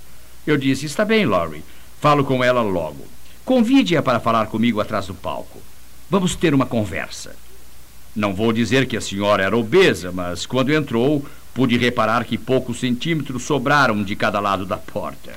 Eu 0.47 0.57
disse: 0.57 0.85
Está 0.85 1.03
bem, 1.03 1.25
Laurie. 1.25 1.63
Falo 1.99 2.23
com 2.23 2.43
ela 2.43 2.61
logo. 2.61 3.05
Convide-a 3.45 4.01
para 4.01 4.19
falar 4.19 4.47
comigo 4.47 4.79
atrás 4.79 5.07
do 5.07 5.13
palco. 5.13 5.61
Vamos 6.09 6.35
ter 6.35 6.53
uma 6.53 6.65
conversa. 6.65 7.35
Não 8.15 8.33
vou 8.33 8.53
dizer 8.53 8.85
que 8.85 8.95
a 8.95 9.01
senhora 9.01 9.43
era 9.43 9.57
obesa, 9.57 10.11
mas 10.11 10.45
quando 10.45 10.73
entrou, 10.73 11.25
pude 11.53 11.77
reparar 11.77 12.23
que 12.25 12.37
poucos 12.37 12.79
centímetros 12.79 13.43
sobraram 13.43 14.03
de 14.03 14.15
cada 14.15 14.39
lado 14.39 14.65
da 14.65 14.77
porta. 14.77 15.33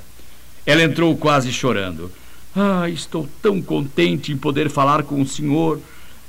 Ela 0.65 0.83
entrou 0.83 1.17
quase 1.17 1.53
chorando. 1.53 2.13
Ah, 2.55 2.89
estou 2.89 3.29
tão 3.43 3.61
contente 3.61 4.33
em 4.33 4.37
poder 4.37 4.71
falar 4.71 5.03
com 5.03 5.21
o 5.21 5.27
senhor. 5.27 5.81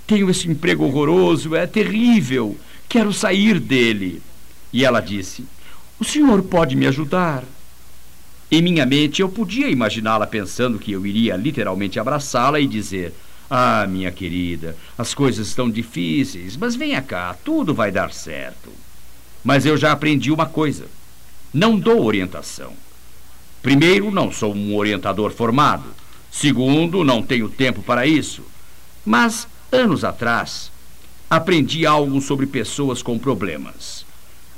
Tenho 0.05 0.29
esse 0.29 0.47
emprego 0.47 0.85
horroroso, 0.85 1.55
é 1.55 1.67
terrível. 1.67 2.57
Quero 2.87 3.11
sair 3.11 3.59
dele. 3.59 4.21
E 4.71 4.83
ela 4.83 4.99
disse: 4.99 5.45
O 5.99 6.03
senhor 6.03 6.41
pode 6.43 6.75
me 6.75 6.87
ajudar? 6.87 7.43
Em 8.49 8.61
minha 8.61 8.85
mente, 8.85 9.21
eu 9.21 9.27
podia 9.27 9.69
imaginá-la 9.69 10.25
pensando 10.25 10.79
que 10.79 10.93
eu 10.93 11.05
iria 11.05 11.35
literalmente 11.35 11.99
abraçá-la 11.99 12.59
e 12.59 12.67
dizer: 12.67 13.13
Ah, 13.49 13.85
minha 13.87 14.11
querida, 14.11 14.75
as 14.97 15.13
coisas 15.13 15.47
estão 15.47 15.69
difíceis, 15.69 16.55
mas 16.55 16.75
venha 16.75 17.01
cá, 17.01 17.35
tudo 17.43 17.73
vai 17.73 17.91
dar 17.91 18.13
certo. 18.13 18.69
Mas 19.43 19.65
eu 19.65 19.75
já 19.75 19.91
aprendi 19.91 20.31
uma 20.31 20.45
coisa: 20.45 20.85
Não 21.53 21.77
dou 21.77 22.05
orientação. 22.05 22.73
Primeiro, 23.61 24.11
não 24.11 24.31
sou 24.31 24.55
um 24.55 24.77
orientador 24.77 25.31
formado. 25.31 25.93
Segundo, 26.31 27.03
não 27.03 27.21
tenho 27.21 27.49
tempo 27.49 27.81
para 27.81 28.05
isso. 28.05 28.43
Mas, 29.05 29.47
anos 29.71 30.05
atrás, 30.05 30.71
aprendi 31.29 31.85
algo 31.85 32.21
sobre 32.21 32.45
pessoas 32.45 33.01
com 33.01 33.19
problemas. 33.19 34.06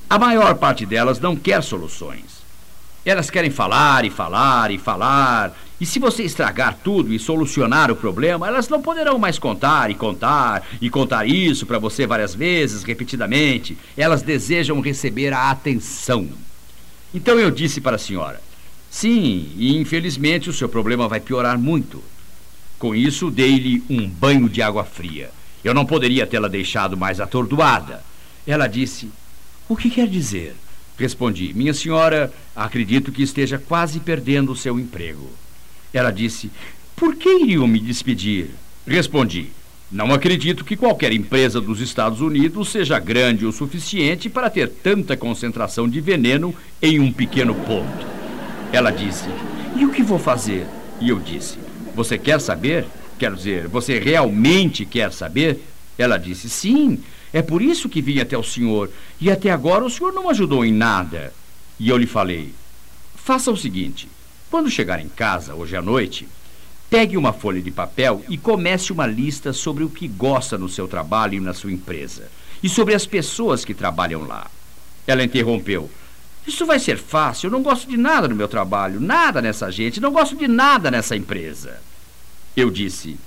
A 0.10 0.18
maior 0.18 0.56
parte 0.56 0.88
delas 0.88 1.20
não 1.20 1.36
quer 1.36 1.62
soluções. 1.62 2.40
Elas 3.06 3.30
querem 3.30 3.52
falar 3.52 4.06
e 4.06 4.10
falar 4.10 4.72
e 4.72 4.80
falar. 4.80 5.56
E 5.80 5.86
se 5.86 6.00
você 6.00 6.24
estragar 6.24 6.80
tudo 6.84 7.14
e 7.14 7.20
solucionar 7.20 7.92
o 7.92 7.96
problema, 7.96 8.48
elas 8.48 8.68
não 8.68 8.82
poderão 8.82 9.20
mais 9.20 9.38
contar 9.38 9.92
e 9.92 9.96
contar 9.96 10.64
e 10.82 10.90
contar 10.90 11.28
isso 11.28 11.66
para 11.68 11.78
você 11.78 12.08
várias 12.08 12.34
vezes, 12.34 12.84
repetidamente. 12.84 13.78
Elas 13.96 14.24
desejam 14.24 14.82
receber 14.82 15.32
a 15.32 15.52
atenção. 15.52 16.28
Então 17.14 17.40
eu 17.40 17.52
disse 17.52 17.80
para 17.80 17.96
a 17.96 18.00
senhora: 18.00 18.42
sim, 18.90 19.52
e 19.58 19.78
infelizmente 19.78 20.50
o 20.50 20.54
seu 20.54 20.68
problema 20.68 21.08
vai 21.08 21.20
piorar 21.20 21.58
muito. 21.58 22.04
Com 22.80 22.96
isso, 22.96 23.30
dei-lhe 23.30 23.84
um 23.88 24.08
banho 24.08 24.50
de 24.50 24.62
água 24.62 24.84
fria. 24.84 25.30
Eu 25.64 25.74
não 25.74 25.86
poderia 25.86 26.26
tê-la 26.26 26.48
deixado 26.48 26.98
mais 26.98 27.20
atordoada. 27.20 28.04
Ela 28.48 28.68
disse: 28.68 29.10
O 29.70 29.78
que 29.78 29.88
quer 29.88 30.08
dizer? 30.08 30.56
Respondi: 30.98 31.54
Minha 31.54 31.76
senhora, 31.76 32.34
acredito 32.56 33.12
que 33.12 33.22
esteja 33.22 33.60
quase 33.60 34.00
perdendo 34.00 34.52
o 34.52 34.56
seu 34.56 34.80
emprego. 34.80 35.30
Ela 35.94 36.10
disse: 36.10 36.50
Por 36.96 37.16
que 37.16 37.30
iriam 37.30 37.68
me 37.68 37.80
despedir? 37.80 38.50
Respondi: 38.88 39.52
Não 39.92 40.12
acredito 40.12 40.66
que 40.66 40.76
qualquer 40.76 41.14
empresa 41.14 41.62
dos 41.62 41.82
Estados 41.82 42.20
Unidos 42.20 42.70
seja 42.70 42.98
grande 42.98 43.46
o 43.46 43.52
suficiente 43.52 44.28
para 44.28 44.50
ter 44.50 44.68
tanta 44.70 45.16
concentração 45.16 45.88
de 45.88 46.02
veneno 46.02 46.54
em 46.82 47.00
um 47.00 47.14
pequeno 47.14 47.54
ponto. 47.54 48.08
Ela 48.74 48.90
disse: 48.90 49.30
E 49.78 49.86
o 49.86 49.92
que 49.92 50.02
vou 50.02 50.18
fazer? 50.18 50.66
E 51.00 51.10
eu 51.10 51.20
disse: 51.20 51.60
Você 51.96 52.18
quer 52.18 52.42
saber? 52.42 52.88
Quer 53.20 53.36
dizer, 53.36 53.68
você 53.68 54.00
realmente 54.00 54.84
quer 54.84 55.14
saber? 55.14 55.60
Ela 55.96 56.18
disse: 56.18 56.50
Sim. 56.50 57.00
É 57.32 57.42
por 57.42 57.62
isso 57.62 57.90
que 57.90 58.02
vim 58.02 58.20
até 58.20 58.38
o 58.38 58.44
senhor. 58.44 58.90
E 59.20 59.30
até 59.30 59.52
agora 59.52 59.86
o 59.86 59.90
senhor 59.90 60.12
não 60.14 60.30
ajudou 60.30 60.66
em 60.66 60.74
nada. 60.74 61.34
E 61.80 61.90
eu 61.90 61.98
lhe 61.98 62.08
falei: 62.08 62.54
faça 63.16 63.52
o 63.52 63.58
seguinte: 63.58 64.10
quando 64.50 64.70
chegar 64.70 65.00
em 65.00 65.10
casa, 65.10 65.54
hoje 65.54 65.76
à 65.76 65.82
noite, 65.82 66.28
pegue 66.90 67.16
uma 67.16 67.32
folha 67.32 67.62
de 67.62 67.70
papel 67.70 68.24
e 68.28 68.38
comece 68.38 68.92
uma 68.92 69.06
lista 69.06 69.54
sobre 69.54 69.84
o 69.84 69.90
que 69.90 70.08
gosta 70.08 70.58
no 70.58 70.68
seu 70.68 70.88
trabalho 70.88 71.36
e 71.36 71.40
na 71.40 71.54
sua 71.54 71.72
empresa. 71.72 72.30
E 72.62 72.68
sobre 72.68 72.94
as 72.94 73.06
pessoas 73.06 73.64
que 73.64 73.74
trabalham 73.74 74.26
lá. 74.26 74.50
Ela 75.06 75.24
interrompeu. 75.24 75.90
Isso 76.46 76.66
vai 76.66 76.80
ser 76.80 76.98
fácil. 76.98 77.48
Eu 77.48 77.52
não 77.52 77.62
gosto 77.62 77.88
de 77.88 77.96
nada 77.96 78.28
no 78.28 78.36
meu 78.36 78.48
trabalho, 78.48 79.00
nada 79.00 79.42
nessa 79.42 79.72
gente, 79.72 80.02
não 80.02 80.12
gosto 80.12 80.36
de 80.36 80.48
nada 80.48 80.90
nessa 80.90 81.16
empresa. 81.16 81.80
Eu 82.58 82.72
disse: 82.72 83.18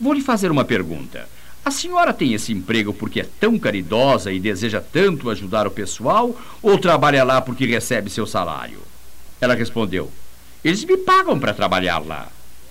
Vou 0.00 0.12
lhe 0.12 0.20
fazer 0.20 0.50
uma 0.50 0.64
pergunta. 0.64 1.28
A 1.64 1.70
senhora 1.70 2.14
tem 2.14 2.32
esse 2.32 2.52
emprego 2.52 2.94
porque 2.94 3.20
é 3.20 3.28
tão 3.38 3.58
caridosa 3.58 4.32
e 4.32 4.40
deseja 4.40 4.80
tanto 4.80 5.30
ajudar 5.30 5.66
o 5.66 5.70
pessoal 5.70 6.34
ou 6.62 6.78
trabalha 6.78 7.24
lá 7.24 7.40
porque 7.40 7.66
recebe 7.66 8.08
seu 8.08 8.26
salário? 8.26 8.80
Ela 9.40 9.54
respondeu: 9.54 10.10
Eles 10.64 10.84
me 10.84 10.96
pagam 10.96 11.38
para 11.38 11.54
trabalhar 11.54 11.98
lá. 11.98 12.28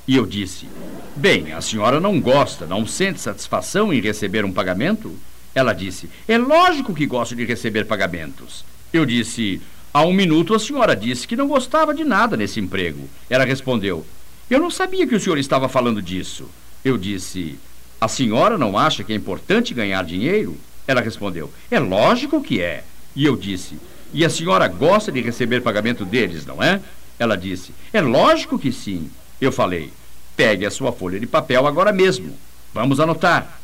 E 0.08 0.16
eu 0.16 0.26
disse: 0.26 0.68
Bem, 1.16 1.52
a 1.54 1.62
senhora 1.62 2.00
não 2.00 2.20
gosta, 2.20 2.66
não 2.66 2.88
sente 2.88 3.20
satisfação 3.20 3.94
em 3.94 4.02
receber 4.02 4.46
um 4.46 4.54
pagamento? 4.54 5.16
Ela 5.54 5.74
disse: 5.74 6.10
É 6.28 6.38
lógico 6.38 6.94
que 6.94 7.06
gosto 7.06 7.36
de 7.36 7.46
receber 7.46 7.86
pagamentos. 7.86 8.64
Eu 8.94 9.06
disse: 9.06 9.62
Há 9.94 10.04
um 10.04 10.14
minuto 10.14 10.54
a 10.54 10.60
senhora 10.60 10.96
disse 10.96 11.28
que 11.28 11.36
não 11.36 11.48
gostava 11.48 11.94
de 11.94 12.04
nada 12.04 12.38
nesse 12.38 12.60
emprego. 12.60 13.10
Ela 13.30 13.46
respondeu: 13.46 14.06
Eu 14.50 14.60
não 14.60 14.70
sabia 14.70 15.08
que 15.08 15.16
o 15.16 15.20
senhor 15.20 15.38
estava 15.38 15.68
falando 15.68 16.02
disso. 16.02 16.50
Eu 16.86 16.98
disse: 16.98 17.60
a 18.00 18.08
senhora 18.08 18.58
não 18.58 18.78
acha 18.78 19.04
que 19.04 19.12
é 19.12 19.16
importante 19.16 19.74
ganhar 19.74 20.04
dinheiro? 20.04 20.58
Ela 20.88 21.02
respondeu: 21.02 21.52
É 21.70 21.80
lógico 21.80 22.42
que 22.42 22.62
é. 22.62 22.84
E 23.16 23.26
eu 23.26 23.36
disse: 23.36 23.80
E 24.14 24.24
a 24.24 24.30
senhora 24.30 24.68
gosta 24.68 25.12
de 25.12 25.22
receber 25.22 25.62
pagamento 25.62 26.06
deles, 26.06 26.46
não 26.46 26.62
é? 26.62 26.80
Ela 27.18 27.36
disse: 27.36 27.74
É 27.92 28.00
lógico 28.00 28.60
que 28.60 28.72
sim. 28.72 29.10
Eu 29.42 29.52
falei: 29.52 29.92
Pegue 30.36 30.66
a 30.66 30.72
sua 30.72 30.92
folha 30.92 31.20
de 31.20 31.26
papel 31.26 31.66
agora 31.66 31.92
mesmo. 31.92 32.38
Vamos 32.74 33.00
anotar. 33.00 33.60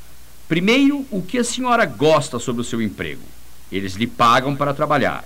Primeiro, 0.48 1.06
o 1.12 1.22
que 1.22 1.38
a 1.38 1.43
senhora 1.43 1.86
gosta 1.86 2.39
sobre 2.39 2.62
o 2.62 2.65
seu 2.65 2.82
emprego? 2.82 3.22
Eles 3.72 3.93
lhe 3.93 4.08
pagam 4.08 4.56
para 4.56 4.74
trabalhar. 4.74 5.24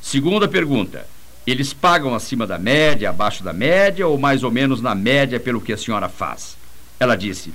Segunda 0.00 0.48
pergunta: 0.48 1.06
eles 1.46 1.72
pagam 1.72 2.14
acima 2.14 2.46
da 2.46 2.58
média, 2.58 3.10
abaixo 3.10 3.42
da 3.42 3.52
média 3.52 4.06
ou 4.06 4.18
mais 4.18 4.42
ou 4.42 4.50
menos 4.50 4.80
na 4.80 4.94
média 4.94 5.38
pelo 5.38 5.60
que 5.60 5.72
a 5.72 5.76
senhora 5.76 6.08
faz? 6.08 6.56
Ela 6.98 7.16
disse: 7.16 7.52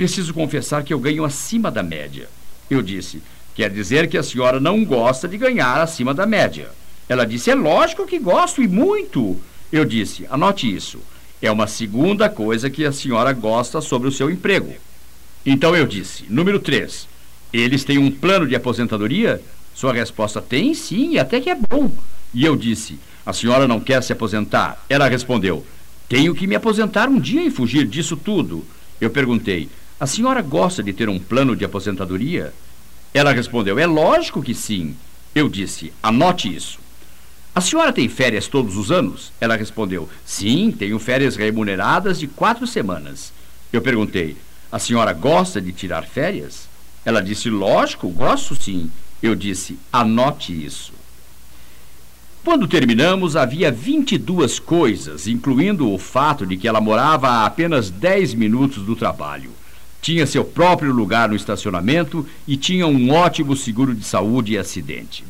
Preciso 0.00 0.32
confessar 0.32 0.82
que 0.82 0.94
eu 0.94 0.98
ganho 0.98 1.26
acima 1.26 1.70
da 1.70 1.82
média. 1.82 2.26
Eu 2.70 2.80
disse: 2.80 3.22
Quer 3.54 3.68
dizer 3.68 4.08
que 4.08 4.16
a 4.16 4.22
senhora 4.22 4.58
não 4.58 4.82
gosta 4.82 5.28
de 5.28 5.36
ganhar 5.36 5.78
acima 5.78 6.14
da 6.14 6.24
média. 6.24 6.70
Ela 7.06 7.26
disse: 7.26 7.50
É 7.50 7.54
lógico 7.54 8.06
que 8.06 8.18
gosto 8.18 8.62
e 8.62 8.66
muito. 8.66 9.38
Eu 9.70 9.84
disse: 9.84 10.26
Anote 10.30 10.74
isso. 10.74 11.00
É 11.42 11.52
uma 11.52 11.66
segunda 11.66 12.30
coisa 12.30 12.70
que 12.70 12.86
a 12.86 12.92
senhora 12.92 13.34
gosta 13.34 13.82
sobre 13.82 14.08
o 14.08 14.10
seu 14.10 14.30
emprego. 14.30 14.72
Então 15.44 15.76
eu 15.76 15.86
disse: 15.86 16.24
Número 16.30 16.58
3. 16.58 17.06
Eles 17.52 17.84
têm 17.84 17.98
um 17.98 18.10
plano 18.10 18.48
de 18.48 18.56
aposentadoria? 18.56 19.42
Sua 19.74 19.92
resposta: 19.92 20.40
Tem 20.40 20.72
sim, 20.72 21.18
até 21.18 21.42
que 21.42 21.50
é 21.50 21.54
bom. 21.68 21.92
E 22.32 22.42
eu 22.42 22.56
disse: 22.56 22.98
A 23.26 23.34
senhora 23.34 23.68
não 23.68 23.78
quer 23.78 24.02
se 24.02 24.14
aposentar? 24.14 24.82
Ela 24.88 25.10
respondeu: 25.10 25.62
Tenho 26.08 26.34
que 26.34 26.46
me 26.46 26.54
aposentar 26.54 27.06
um 27.10 27.20
dia 27.20 27.44
e 27.44 27.50
fugir 27.50 27.86
disso 27.86 28.16
tudo. 28.16 28.64
Eu 28.98 29.10
perguntei: 29.10 29.68
a 30.00 30.06
senhora 30.06 30.40
gosta 30.40 30.82
de 30.82 30.94
ter 30.94 31.10
um 31.10 31.18
plano 31.18 31.54
de 31.54 31.62
aposentadoria? 31.62 32.54
Ela 33.12 33.34
respondeu: 33.34 33.78
É 33.78 33.84
lógico 33.84 34.42
que 34.42 34.54
sim. 34.54 34.96
Eu 35.34 35.46
disse: 35.46 35.92
Anote 36.02 36.52
isso. 36.52 36.78
A 37.54 37.60
senhora 37.60 37.92
tem 37.92 38.08
férias 38.08 38.48
todos 38.48 38.78
os 38.78 38.90
anos? 38.90 39.30
Ela 39.38 39.56
respondeu: 39.56 40.08
Sim, 40.24 40.72
tenho 40.72 40.98
férias 40.98 41.36
remuneradas 41.36 42.18
de 42.18 42.26
quatro 42.26 42.66
semanas. 42.66 43.30
Eu 43.70 43.82
perguntei: 43.82 44.38
A 44.72 44.78
senhora 44.78 45.12
gosta 45.12 45.60
de 45.60 45.70
tirar 45.70 46.06
férias? 46.06 46.66
Ela 47.04 47.20
disse: 47.20 47.50
Lógico, 47.50 48.08
gosto 48.08 48.54
sim. 48.54 48.90
Eu 49.22 49.34
disse: 49.34 49.78
Anote 49.92 50.64
isso. 50.64 50.94
Quando 52.42 52.66
terminamos, 52.66 53.36
havia 53.36 53.70
22 53.70 54.58
coisas, 54.58 55.26
incluindo 55.26 55.92
o 55.92 55.98
fato 55.98 56.46
de 56.46 56.56
que 56.56 56.66
ela 56.66 56.80
morava 56.80 57.28
a 57.28 57.44
apenas 57.44 57.90
10 57.90 58.32
minutos 58.32 58.82
do 58.82 58.96
trabalho 58.96 59.59
tinha 60.00 60.26
seu 60.26 60.44
próprio 60.44 60.92
lugar 60.92 61.28
no 61.28 61.36
estacionamento 61.36 62.26
e 62.46 62.56
tinha 62.56 62.86
um 62.86 63.10
ótimo 63.10 63.54
seguro 63.54 63.94
de 63.94 64.04
saúde 64.04 64.54
e 64.54 64.58
acidente. 64.58 65.24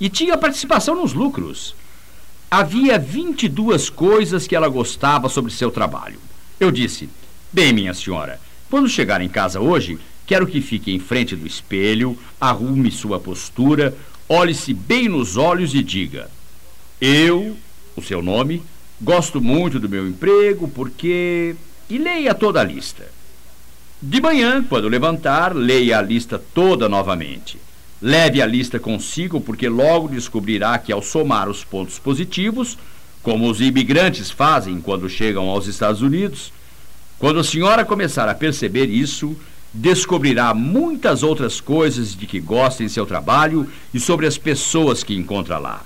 E 0.00 0.08
tinha 0.08 0.38
participação 0.38 0.94
nos 0.94 1.12
lucros. 1.12 1.74
Havia 2.50 2.98
22 2.98 3.90
coisas 3.90 4.46
que 4.46 4.56
ela 4.56 4.68
gostava 4.68 5.28
sobre 5.28 5.52
seu 5.52 5.70
trabalho. 5.70 6.18
Eu 6.58 6.70
disse: 6.70 7.08
Bem, 7.52 7.72
minha 7.72 7.92
senhora, 7.92 8.40
quando 8.70 8.88
chegar 8.88 9.20
em 9.20 9.28
casa 9.28 9.60
hoje, 9.60 9.98
quero 10.26 10.46
que 10.46 10.60
fique 10.60 10.92
em 10.92 10.98
frente 10.98 11.36
do 11.36 11.46
espelho, 11.46 12.18
arrume 12.40 12.90
sua 12.90 13.20
postura, 13.20 13.96
olhe-se 14.28 14.72
bem 14.72 15.08
nos 15.08 15.36
olhos 15.36 15.74
e 15.74 15.82
diga: 15.82 16.30
Eu, 17.00 17.56
o 17.94 18.02
seu 18.02 18.22
nome, 18.22 18.62
gosto 19.00 19.40
muito 19.40 19.78
do 19.78 19.88
meu 19.88 20.08
emprego 20.08 20.68
porque. 20.68 21.54
E 21.90 21.98
leia 21.98 22.34
toda 22.34 22.60
a 22.60 22.64
lista. 22.64 23.06
De 24.06 24.20
manhã, 24.20 24.62
quando 24.62 24.86
levantar, 24.86 25.56
leia 25.56 25.98
a 25.98 26.02
lista 26.02 26.38
toda 26.38 26.90
novamente. 26.90 27.56
Leve 28.02 28.42
a 28.42 28.46
lista 28.46 28.78
consigo, 28.78 29.40
porque 29.40 29.66
logo 29.66 30.08
descobrirá 30.08 30.76
que, 30.76 30.92
ao 30.92 31.00
somar 31.00 31.48
os 31.48 31.64
pontos 31.64 31.98
positivos, 31.98 32.76
como 33.22 33.50
os 33.50 33.62
imigrantes 33.62 34.30
fazem 34.30 34.78
quando 34.78 35.08
chegam 35.08 35.48
aos 35.48 35.66
Estados 35.66 36.02
Unidos, 36.02 36.52
quando 37.18 37.40
a 37.40 37.44
senhora 37.44 37.82
começar 37.82 38.28
a 38.28 38.34
perceber 38.34 38.90
isso, 38.90 39.34
descobrirá 39.72 40.52
muitas 40.52 41.22
outras 41.22 41.58
coisas 41.58 42.14
de 42.14 42.26
que 42.26 42.40
gosta 42.40 42.84
em 42.84 42.88
seu 42.88 43.06
trabalho 43.06 43.66
e 43.94 43.98
sobre 43.98 44.26
as 44.26 44.36
pessoas 44.36 45.02
que 45.02 45.16
encontra 45.16 45.56
lá. 45.56 45.82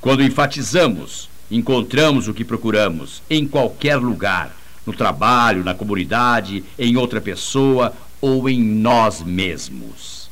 Quando 0.00 0.22
enfatizamos, 0.22 1.28
encontramos 1.50 2.28
o 2.28 2.32
que 2.32 2.46
procuramos 2.46 3.22
em 3.28 3.46
qualquer 3.46 3.96
lugar 3.96 4.61
no 4.86 4.92
trabalho, 4.92 5.64
na 5.64 5.74
comunidade, 5.74 6.64
em 6.78 6.96
outra 6.96 7.20
pessoa 7.20 7.92
ou 8.20 8.48
em 8.48 8.62
nós 8.62 9.22
mesmos. 9.22 10.30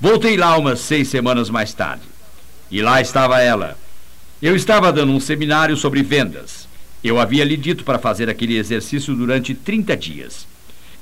Voltei 0.00 0.36
lá 0.36 0.56
umas 0.56 0.80
seis 0.80 1.08
semanas 1.08 1.48
mais 1.48 1.72
tarde. 1.72 2.02
E 2.70 2.82
lá 2.82 3.00
estava 3.00 3.40
ela. 3.40 3.78
Eu 4.40 4.56
estava 4.56 4.92
dando 4.92 5.12
um 5.12 5.20
seminário 5.20 5.76
sobre 5.76 6.02
vendas. 6.02 6.66
Eu 7.04 7.20
havia 7.20 7.44
lhe 7.44 7.56
dito 7.56 7.84
para 7.84 7.98
fazer 7.98 8.28
aquele 8.28 8.56
exercício 8.56 9.14
durante 9.14 9.54
30 9.54 9.96
dias. 9.96 10.46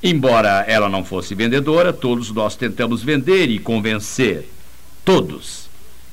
Embora 0.03 0.65
ela 0.67 0.89
não 0.89 1.05
fosse 1.05 1.35
vendedora, 1.35 1.93
todos 1.93 2.31
nós 2.31 2.57
tentamos 2.57 3.03
vender 3.03 3.49
e 3.51 3.59
convencer. 3.59 4.49
Todos. 5.05 5.69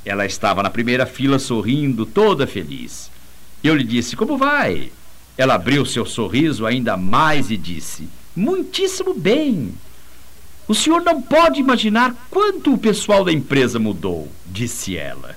Ela 0.05 0.25
estava 0.25 0.61
na 0.63 0.69
primeira 0.69 1.05
fila 1.05 1.39
sorrindo, 1.39 2.05
toda 2.05 2.45
feliz. 2.45 3.09
Eu 3.63 3.75
lhe 3.75 3.83
disse: 3.83 4.15
Como 4.15 4.37
vai? 4.37 4.91
Ela 5.37 5.55
abriu 5.55 5.85
seu 5.85 6.05
sorriso 6.05 6.65
ainda 6.65 6.97
mais 6.97 7.51
e 7.51 7.57
disse: 7.57 8.07
Muitíssimo 8.35 9.13
bem. 9.13 9.73
O 10.67 10.73
senhor 10.73 11.01
não 11.01 11.21
pode 11.21 11.59
imaginar 11.59 12.13
quanto 12.29 12.73
o 12.73 12.77
pessoal 12.77 13.23
da 13.23 13.31
empresa 13.31 13.79
mudou, 13.79 14.29
disse 14.45 14.97
ela. 14.97 15.35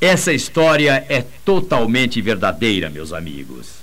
Essa 0.00 0.32
história 0.32 1.04
é 1.08 1.24
totalmente 1.44 2.20
verdadeira, 2.20 2.90
meus 2.90 3.12
amigos. 3.12 3.80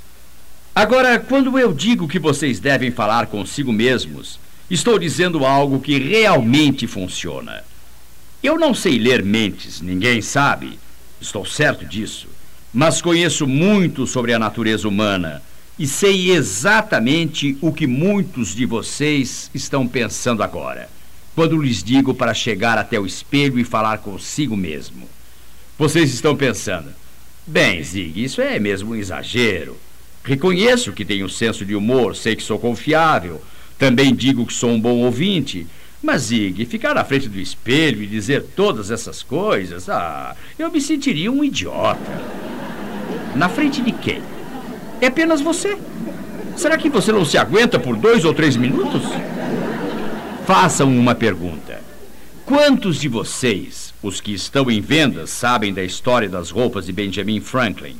Agora, 0.76 1.18
quando 1.20 1.58
eu 1.58 1.74
digo 1.74 2.08
que 2.08 2.20
vocês 2.20 2.60
devem 2.60 2.92
falar 2.92 3.28
consigo 3.28 3.74
mesmos, 3.74 4.40
estou 4.70 5.00
dizendo 5.00 5.44
algo 5.44 5.80
que 5.80 5.98
realmente 5.98 6.86
funciona. 6.86 7.64
Eu 8.44 8.60
não 8.60 8.76
sei 8.76 9.00
ler 9.00 9.24
mentes, 9.24 9.82
ninguém 9.82 10.22
sabe, 10.22 10.78
estou 11.20 11.44
certo 11.46 11.84
disso, 11.84 12.28
mas 12.74 13.02
conheço 13.02 13.48
muito 13.48 14.06
sobre 14.06 14.34
a 14.34 14.40
natureza 14.40 14.88
humana 14.88 15.42
e 15.80 15.86
sei 15.86 16.32
exatamente 16.32 17.58
o 17.62 17.72
que 17.72 17.86
muitos 17.86 18.56
de 18.56 18.66
vocês 18.66 19.50
estão 19.54 19.88
pensando 19.88 20.42
agora, 20.42 20.90
quando 21.36 21.62
lhes 21.62 21.84
digo 21.84 22.14
para 22.14 22.34
chegar 22.34 22.78
até 22.78 23.00
o 23.00 23.06
espelho 23.06 23.60
e 23.60 23.64
falar 23.64 24.00
consigo 24.00 24.58
mesmo. 24.58 25.08
Vocês 25.78 26.12
estão 26.12 26.36
pensando, 26.36 26.90
bem, 27.46 27.84
Zig, 27.84 28.24
isso 28.24 28.42
é 28.42 28.60
mesmo 28.60 28.92
um 28.92 28.96
exagero. 28.96 29.78
Reconheço 30.24 30.92
que 30.92 31.06
tenho 31.06 31.30
senso 31.30 31.64
de 31.64 31.76
humor, 31.76 32.16
sei 32.16 32.36
que 32.36 32.44
sou 32.44 32.58
confiável, 32.58 33.42
também 33.78 34.14
digo 34.14 34.46
que 34.46 34.54
sou 34.54 34.72
um 34.72 34.82
bom 34.82 34.98
ouvinte. 35.04 35.68
Mas, 36.02 36.24
Zig, 36.24 36.66
ficar 36.66 36.94
na 36.94 37.04
frente 37.04 37.28
do 37.28 37.40
espelho 37.40 38.04
e 38.04 38.08
dizer 38.08 38.44
todas 38.56 38.92
essas 38.92 39.24
coisas, 39.24 39.90
ah, 39.90 40.36
eu 40.58 40.72
me 40.72 40.80
sentiria 40.80 41.32
um 41.32 41.44
idiota. 41.44 42.22
Na 43.36 43.50
frente 43.50 43.82
de 43.82 43.92
quem? 43.92 44.22
É 45.02 45.08
apenas 45.08 45.42
você. 45.42 45.78
Será 46.56 46.78
que 46.78 46.90
você 46.90 47.12
não 47.12 47.26
se 47.26 47.38
aguenta 47.38 47.80
por 47.80 47.96
dois 47.96 48.26
ou 48.26 48.34
três 48.34 48.56
minutos? 48.56 49.04
Façam 50.46 50.96
uma 50.96 51.14
pergunta. 51.14 51.82
Quantos 52.46 53.00
de 53.00 53.10
vocês, 53.10 53.94
os 54.02 54.22
que 54.22 54.34
estão 54.34 54.72
em 54.72 54.80
vendas, 54.80 55.30
sabem 55.30 55.74
da 55.74 55.84
história 55.84 56.30
das 56.30 56.50
roupas 56.50 56.86
de 56.86 56.94
Benjamin 56.94 57.42
Franklin? 57.42 57.98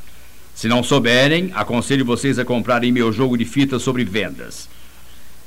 Se 0.56 0.68
não 0.68 0.82
souberem, 0.82 1.52
aconselho 1.54 2.06
vocês 2.06 2.40
a 2.40 2.46
comprarem 2.46 2.92
meu 2.92 3.12
jogo 3.12 3.38
de 3.38 3.46
fitas 3.46 3.82
sobre 3.82 4.06
vendas. 4.06 4.70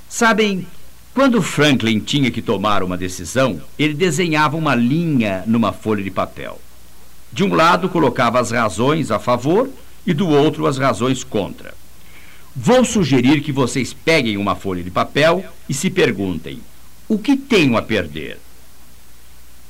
Sabem, 0.09 0.67
quando 1.15 1.43
Franklin 1.43 1.99
tinha 1.99 2.31
que 2.31 2.41
tomar 2.41 2.83
uma 2.83 2.97
decisão, 2.97 3.61
ele 3.79 3.95
desenhava 3.95 4.57
uma 4.57 4.75
linha 4.75 5.43
numa 5.47 5.73
folha 5.73 6.03
de 6.03 6.11
papel. 6.11 6.61
De 7.33 7.45
um 7.45 7.55
lado, 7.55 7.89
colocava 7.89 8.41
as 8.41 8.51
razões 8.51 9.11
a 9.11 9.19
favor 9.19 9.69
e 10.07 10.15
do 10.15 10.29
outro, 10.29 10.67
as 10.67 10.79
razões 10.79 11.25
contra. 11.25 11.75
Vou 12.55 12.85
sugerir 12.85 13.41
que 13.41 13.53
vocês 13.53 13.93
peguem 13.93 14.37
uma 14.37 14.57
folha 14.57 14.83
de 14.83 14.91
papel 14.91 15.45
e 15.69 15.75
se 15.75 15.91
perguntem: 15.91 16.61
o 17.09 17.19
que 17.19 17.37
tenho 17.37 17.77
a 17.77 17.83
perder? 17.83 18.39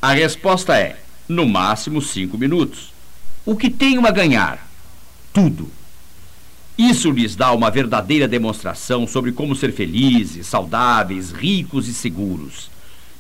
A 0.00 0.12
resposta 0.12 0.76
é: 0.76 1.00
no 1.28 1.46
máximo 1.46 2.02
cinco 2.02 2.36
minutos. 2.36 2.92
O 3.46 3.56
que 3.56 3.70
tenho 3.70 4.06
a 4.06 4.10
ganhar? 4.10 4.68
Tudo. 5.32 5.70
Isso 6.78 7.10
lhes 7.10 7.36
dá 7.36 7.52
uma 7.52 7.70
verdadeira 7.70 8.26
demonstração 8.26 9.06
sobre 9.06 9.32
como 9.32 9.54
ser 9.54 9.72
felizes, 9.72 10.46
saudáveis, 10.46 11.30
ricos 11.30 11.88
e 11.88 11.94
seguros. 11.94 12.70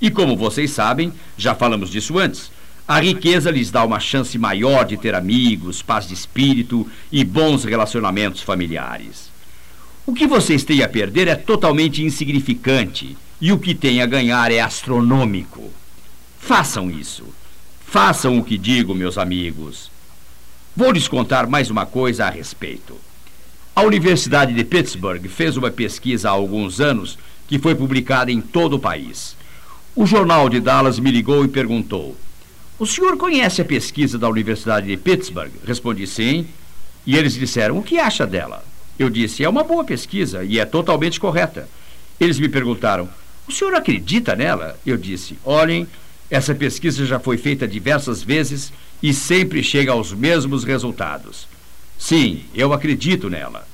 E 0.00 0.10
como 0.10 0.36
vocês 0.36 0.70
sabem, 0.70 1.12
já 1.36 1.54
falamos 1.54 1.90
disso 1.90 2.18
antes, 2.18 2.50
a 2.88 2.98
riqueza 2.98 3.50
lhes 3.50 3.70
dá 3.70 3.84
uma 3.84 4.00
chance 4.00 4.36
maior 4.38 4.84
de 4.84 4.96
ter 4.96 5.14
amigos, 5.14 5.82
paz 5.82 6.08
de 6.08 6.14
espírito 6.14 6.90
e 7.12 7.22
bons 7.22 7.64
relacionamentos 7.64 8.42
familiares. 8.42 9.30
O 10.06 10.14
que 10.14 10.26
vocês 10.26 10.64
têm 10.64 10.82
a 10.82 10.88
perder 10.88 11.28
é 11.28 11.36
totalmente 11.36 12.02
insignificante 12.02 13.16
e 13.40 13.52
o 13.52 13.58
que 13.58 13.74
têm 13.74 14.02
a 14.02 14.06
ganhar 14.06 14.50
é 14.50 14.60
astronômico. 14.60 15.70
Façam 16.38 16.90
isso. 16.90 17.24
Façam 17.86 18.38
o 18.38 18.44
que 18.44 18.58
digo, 18.58 18.94
meus 18.94 19.18
amigos. 19.18 19.90
Vou 20.74 20.90
lhes 20.90 21.06
contar 21.06 21.46
mais 21.46 21.70
uma 21.70 21.86
coisa 21.86 22.26
a 22.26 22.30
respeito. 22.30 22.96
A 23.80 23.82
Universidade 23.82 24.52
de 24.52 24.62
Pittsburgh 24.62 25.26
fez 25.26 25.56
uma 25.56 25.70
pesquisa 25.70 26.28
há 26.28 26.32
alguns 26.32 26.82
anos 26.82 27.18
que 27.48 27.58
foi 27.58 27.74
publicada 27.74 28.30
em 28.30 28.38
todo 28.38 28.74
o 28.74 28.78
país. 28.78 29.34
O 29.96 30.04
jornal 30.04 30.50
de 30.50 30.60
Dallas 30.60 30.98
me 30.98 31.10
ligou 31.10 31.46
e 31.46 31.48
perguntou: 31.48 32.14
O 32.78 32.84
senhor 32.84 33.16
conhece 33.16 33.62
a 33.62 33.64
pesquisa 33.64 34.18
da 34.18 34.28
Universidade 34.28 34.86
de 34.86 34.98
Pittsburgh? 34.98 35.50
Respondi 35.66 36.06
sim. 36.06 36.46
E 37.06 37.16
eles 37.16 37.32
disseram: 37.32 37.78
O 37.78 37.82
que 37.82 37.98
acha 37.98 38.26
dela? 38.26 38.62
Eu 38.98 39.08
disse: 39.08 39.42
É 39.42 39.48
uma 39.48 39.64
boa 39.64 39.82
pesquisa 39.82 40.44
e 40.44 40.58
é 40.58 40.66
totalmente 40.66 41.18
correta. 41.18 41.66
Eles 42.20 42.38
me 42.38 42.50
perguntaram: 42.50 43.08
O 43.48 43.50
senhor 43.50 43.74
acredita 43.74 44.36
nela? 44.36 44.78
Eu 44.84 44.98
disse: 44.98 45.38
Olhem, 45.42 45.88
essa 46.30 46.54
pesquisa 46.54 47.06
já 47.06 47.18
foi 47.18 47.38
feita 47.38 47.66
diversas 47.66 48.22
vezes 48.22 48.74
e 49.02 49.14
sempre 49.14 49.64
chega 49.64 49.92
aos 49.92 50.12
mesmos 50.12 50.64
resultados. 50.64 51.48
Sim, 51.98 52.44
eu 52.54 52.74
acredito 52.74 53.30
nela. 53.30 53.69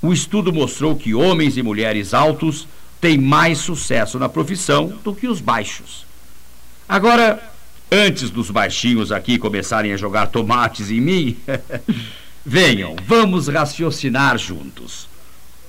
O 0.00 0.12
estudo 0.12 0.52
mostrou 0.52 0.94
que 0.94 1.14
homens 1.14 1.56
e 1.56 1.62
mulheres 1.62 2.14
altos 2.14 2.68
têm 3.00 3.18
mais 3.18 3.58
sucesso 3.58 4.18
na 4.18 4.28
profissão 4.28 4.92
do 5.02 5.14
que 5.14 5.26
os 5.26 5.40
baixos. 5.40 6.06
Agora, 6.88 7.42
antes 7.90 8.30
dos 8.30 8.50
baixinhos 8.50 9.10
aqui 9.10 9.38
começarem 9.38 9.92
a 9.92 9.96
jogar 9.96 10.28
tomates 10.28 10.90
em 10.90 11.00
mim, 11.00 11.36
venham, 12.44 12.96
vamos 13.04 13.48
raciocinar 13.48 14.38
juntos. 14.38 15.08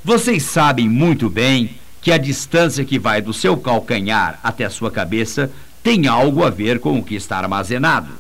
Vocês 0.04 0.44
sabem 0.44 0.88
muito 0.88 1.30
bem 1.30 1.76
que 2.02 2.12
a 2.12 2.18
distância 2.18 2.86
que 2.86 2.98
vai 2.98 3.22
do 3.22 3.34
seu 3.34 3.58
calcanhar 3.58 4.40
até 4.44 4.64
a 4.64 4.70
sua 4.70 4.90
cabeça 4.90 5.52
tem 5.84 6.08
algo 6.08 6.44
a 6.44 6.50
ver 6.50 6.80
com 6.80 6.98
o 6.98 7.04
que 7.04 7.16
está 7.16 7.38
armazenado. 7.38 8.14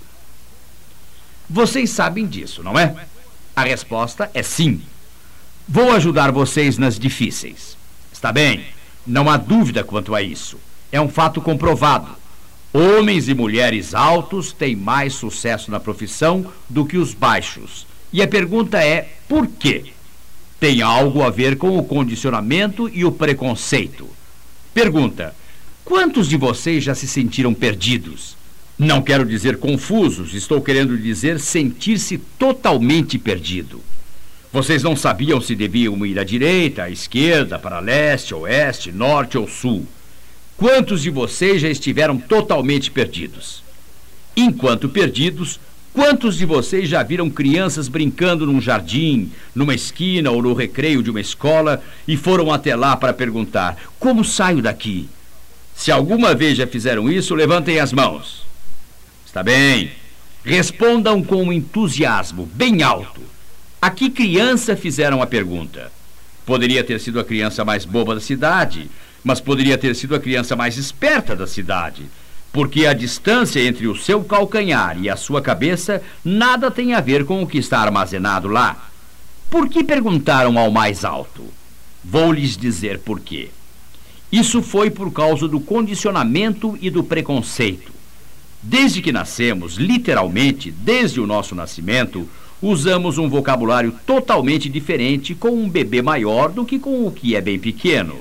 Vocês 1.49 1.89
sabem 1.89 2.27
disso, 2.27 2.61
não 2.61 2.77
é? 2.77 2.95
A 3.55 3.63
resposta 3.63 4.29
é 4.33 4.43
sim. 4.43 4.81
Vou 5.71 5.91
ajudar 5.91 6.31
vocês 6.31 6.79
nas 6.79 6.97
difíceis. 6.97 7.77
Está 8.11 8.31
bem? 8.31 8.65
Não 9.05 9.29
há 9.29 9.37
dúvida 9.37 9.83
quanto 9.83 10.15
a 10.15 10.21
isso. 10.23 10.57
É 10.91 10.99
um 10.99 11.07
fato 11.07 11.39
comprovado. 11.39 12.07
Homens 12.73 13.29
e 13.29 13.35
mulheres 13.35 13.93
altos 13.93 14.51
têm 14.51 14.75
mais 14.75 15.13
sucesso 15.13 15.69
na 15.69 15.79
profissão 15.79 16.51
do 16.67 16.87
que 16.87 16.97
os 16.97 17.13
baixos. 17.13 17.85
E 18.11 18.19
a 18.19 18.27
pergunta 18.27 18.83
é: 18.83 19.09
por 19.27 19.45
quê? 19.45 19.93
Tem 20.59 20.81
algo 20.81 21.21
a 21.21 21.29
ver 21.29 21.55
com 21.55 21.77
o 21.77 21.83
condicionamento 21.83 22.89
e 22.89 23.05
o 23.05 23.11
preconceito. 23.11 24.09
Pergunta: 24.73 25.35
Quantos 25.85 26.27
de 26.27 26.35
vocês 26.35 26.83
já 26.83 26.95
se 26.95 27.07
sentiram 27.07 27.53
perdidos? 27.53 28.35
Não 28.75 29.03
quero 29.03 29.23
dizer 29.23 29.59
confusos, 29.59 30.33
estou 30.33 30.63
querendo 30.63 30.97
dizer 30.97 31.39
sentir-se 31.39 32.17
totalmente 32.17 33.19
perdido. 33.19 33.83
Vocês 34.51 34.81
não 34.81 34.95
sabiam 34.95 35.39
se 35.39 35.53
deviam 35.55 36.03
ir 36.05 36.17
à 36.17 36.23
direita, 36.23 36.83
à 36.83 36.89
esquerda, 36.89 37.59
para 37.59 37.79
leste, 37.79 38.33
oeste, 38.33 38.91
norte 38.91 39.37
ou 39.37 39.47
sul. 39.47 39.85
Quantos 40.57 41.03
de 41.03 41.11
vocês 41.11 41.61
já 41.61 41.69
estiveram 41.69 42.17
totalmente 42.17 42.89
perdidos? 42.89 43.63
Enquanto 44.35 44.89
perdidos, 44.89 45.59
quantos 45.93 46.35
de 46.35 46.45
vocês 46.45 46.89
já 46.89 47.03
viram 47.03 47.29
crianças 47.29 47.87
brincando 47.87 48.47
num 48.47 48.59
jardim, 48.59 49.31
numa 49.53 49.75
esquina 49.75 50.31
ou 50.31 50.41
no 50.41 50.53
recreio 50.53 51.03
de 51.03 51.11
uma 51.11 51.21
escola 51.21 51.83
e 52.07 52.17
foram 52.17 52.51
até 52.51 52.75
lá 52.75 52.97
para 52.97 53.13
perguntar: 53.13 53.77
como 53.99 54.23
saio 54.23 54.63
daqui? 54.63 55.07
Se 55.75 55.91
alguma 55.91 56.33
vez 56.33 56.57
já 56.57 56.65
fizeram 56.65 57.09
isso, 57.09 57.35
levantem 57.35 57.79
as 57.79 57.93
mãos. 57.93 58.43
Está 59.25 59.43
bem. 59.43 59.91
Respondam 60.43 61.23
com 61.23 61.53
entusiasmo, 61.53 62.47
bem 62.47 62.81
alto. 62.81 63.21
A 63.81 63.89
que 63.89 64.09
criança 64.09 64.75
fizeram 64.75 65.21
a 65.21 65.25
pergunta? 65.25 65.89
Poderia 66.45 66.83
ter 66.83 66.99
sido 66.99 67.17
a 67.17 67.23
criança 67.23 67.63
mais 67.63 67.85
boba 67.85 68.13
da 68.13 68.19
cidade, 68.19 68.91
mas 69.23 69.39
poderia 69.39 69.77
ter 69.77 69.95
sido 69.95 70.15
a 70.15 70.19
criança 70.19 70.53
mais 70.53 70.77
esperta 70.77 71.33
da 71.33 71.47
cidade. 71.47 72.03
Porque 72.51 72.85
a 72.85 72.91
distância 72.93 73.63
entre 73.63 73.87
o 73.87 73.95
seu 73.95 74.21
calcanhar 74.21 75.01
e 75.01 75.09
a 75.09 75.15
sua 75.15 75.41
cabeça 75.41 76.01
nada 76.25 76.69
tem 76.69 76.93
a 76.93 76.99
ver 76.99 77.23
com 77.23 77.41
o 77.41 77.47
que 77.47 77.57
está 77.57 77.79
armazenado 77.79 78.49
lá. 78.49 78.89
Por 79.49 79.69
que 79.69 79.81
perguntaram 79.81 80.59
ao 80.59 80.69
mais 80.69 81.05
alto? 81.05 81.45
Vou 82.03 82.33
lhes 82.33 82.57
dizer 82.57 82.99
por 82.99 83.21
quê. 83.21 83.49
Isso 84.29 84.61
foi 84.61 84.89
por 84.89 85.09
causa 85.13 85.47
do 85.47 85.61
condicionamento 85.61 86.77
e 86.81 86.89
do 86.89 87.01
preconceito. 87.01 87.93
Desde 88.61 89.01
que 89.01 89.13
nascemos, 89.13 89.75
literalmente, 89.75 90.69
desde 90.69 91.21
o 91.21 91.25
nosso 91.25 91.55
nascimento, 91.55 92.27
usamos 92.61 93.17
um 93.17 93.29
vocabulário 93.29 93.93
totalmente 94.05 94.69
diferente 94.69 95.33
com 95.33 95.49
um 95.49 95.69
bebê 95.69 96.01
maior 96.01 96.49
do 96.49 96.65
que 96.65 96.77
com 96.77 97.05
o 97.05 97.11
que 97.11 97.35
é 97.35 97.41
bem 97.41 97.57
pequeno. 97.57 98.15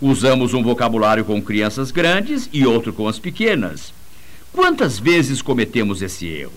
Usamos 0.00 0.52
um 0.52 0.62
vocabulário 0.62 1.24
com 1.24 1.40
crianças 1.40 1.90
grandes 1.90 2.48
e 2.52 2.66
outro 2.66 2.92
com 2.92 3.06
as 3.08 3.18
pequenas. 3.18 3.94
Quantas 4.52 4.98
vezes 4.98 5.40
cometemos 5.40 6.02
esse 6.02 6.26
erro? 6.26 6.52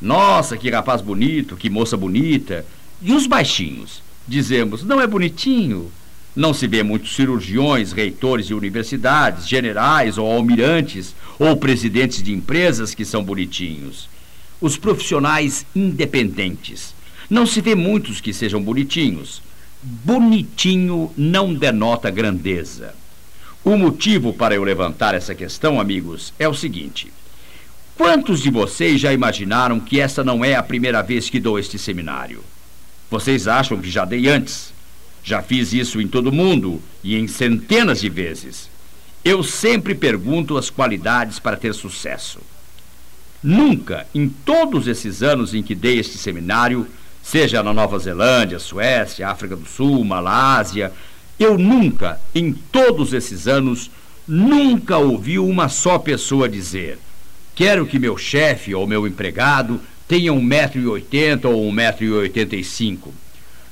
Nossa, 0.00 0.56
que 0.56 0.70
rapaz 0.70 1.00
bonito, 1.00 1.56
que 1.56 1.68
moça 1.68 1.96
bonita. 1.96 2.64
E 3.02 3.12
os 3.12 3.26
baixinhos? 3.26 4.02
Dizemos, 4.26 4.84
não 4.84 5.00
é 5.00 5.06
bonitinho? 5.06 5.90
Não 6.34 6.54
se 6.54 6.66
vê 6.66 6.82
muitos 6.82 7.14
cirurgiões, 7.14 7.92
reitores 7.92 8.46
de 8.46 8.54
universidades, 8.54 9.46
generais 9.46 10.16
ou 10.16 10.30
almirantes 10.30 11.14
ou 11.38 11.56
presidentes 11.56 12.22
de 12.22 12.32
empresas 12.32 12.94
que 12.94 13.04
são 13.04 13.22
bonitinhos. 13.22 14.08
Os 14.62 14.76
profissionais 14.76 15.66
independentes. 15.74 16.94
Não 17.28 17.44
se 17.44 17.60
vê 17.60 17.74
muitos 17.74 18.20
que 18.20 18.32
sejam 18.32 18.62
bonitinhos. 18.62 19.42
Bonitinho 19.82 21.12
não 21.16 21.52
denota 21.52 22.08
grandeza. 22.12 22.94
O 23.64 23.76
motivo 23.76 24.32
para 24.32 24.54
eu 24.54 24.62
levantar 24.62 25.16
essa 25.16 25.34
questão, 25.34 25.80
amigos, 25.80 26.32
é 26.38 26.46
o 26.46 26.54
seguinte. 26.54 27.12
Quantos 27.96 28.40
de 28.40 28.50
vocês 28.50 29.00
já 29.00 29.12
imaginaram 29.12 29.80
que 29.80 29.98
essa 29.98 30.22
não 30.22 30.44
é 30.44 30.54
a 30.54 30.62
primeira 30.62 31.02
vez 31.02 31.28
que 31.28 31.40
dou 31.40 31.58
este 31.58 31.76
seminário? 31.76 32.44
Vocês 33.10 33.48
acham 33.48 33.80
que 33.80 33.90
já 33.90 34.04
dei 34.04 34.28
antes? 34.28 34.72
Já 35.24 35.42
fiz 35.42 35.72
isso 35.72 36.00
em 36.00 36.06
todo 36.06 36.30
mundo 36.30 36.80
e 37.02 37.16
em 37.16 37.26
centenas 37.26 38.00
de 38.00 38.08
vezes. 38.08 38.70
Eu 39.24 39.42
sempre 39.42 39.92
pergunto 39.92 40.56
as 40.56 40.70
qualidades 40.70 41.40
para 41.40 41.56
ter 41.56 41.74
sucesso. 41.74 42.38
Nunca, 43.42 44.06
em 44.14 44.28
todos 44.28 44.86
esses 44.86 45.22
anos 45.22 45.52
em 45.52 45.62
que 45.62 45.74
dei 45.74 45.98
este 45.98 46.16
seminário, 46.16 46.86
seja 47.22 47.62
na 47.62 47.74
Nova 47.74 47.98
Zelândia, 47.98 48.58
Suécia, 48.58 49.28
África 49.28 49.56
do 49.56 49.66
Sul, 49.66 50.04
Malásia, 50.04 50.92
eu 51.38 51.58
nunca, 51.58 52.20
em 52.34 52.52
todos 52.52 53.12
esses 53.12 53.48
anos, 53.48 53.90
nunca 54.28 54.96
ouvi 54.96 55.38
uma 55.38 55.68
só 55.68 55.98
pessoa 55.98 56.48
dizer: 56.48 56.98
quero 57.54 57.84
que 57.84 57.98
meu 57.98 58.16
chefe 58.16 58.74
ou 58.74 58.86
meu 58.86 59.06
empregado 59.06 59.80
tenha 60.06 60.32
1,80m 60.32 61.44
ou 61.46 61.72
1,85m. 61.72 63.08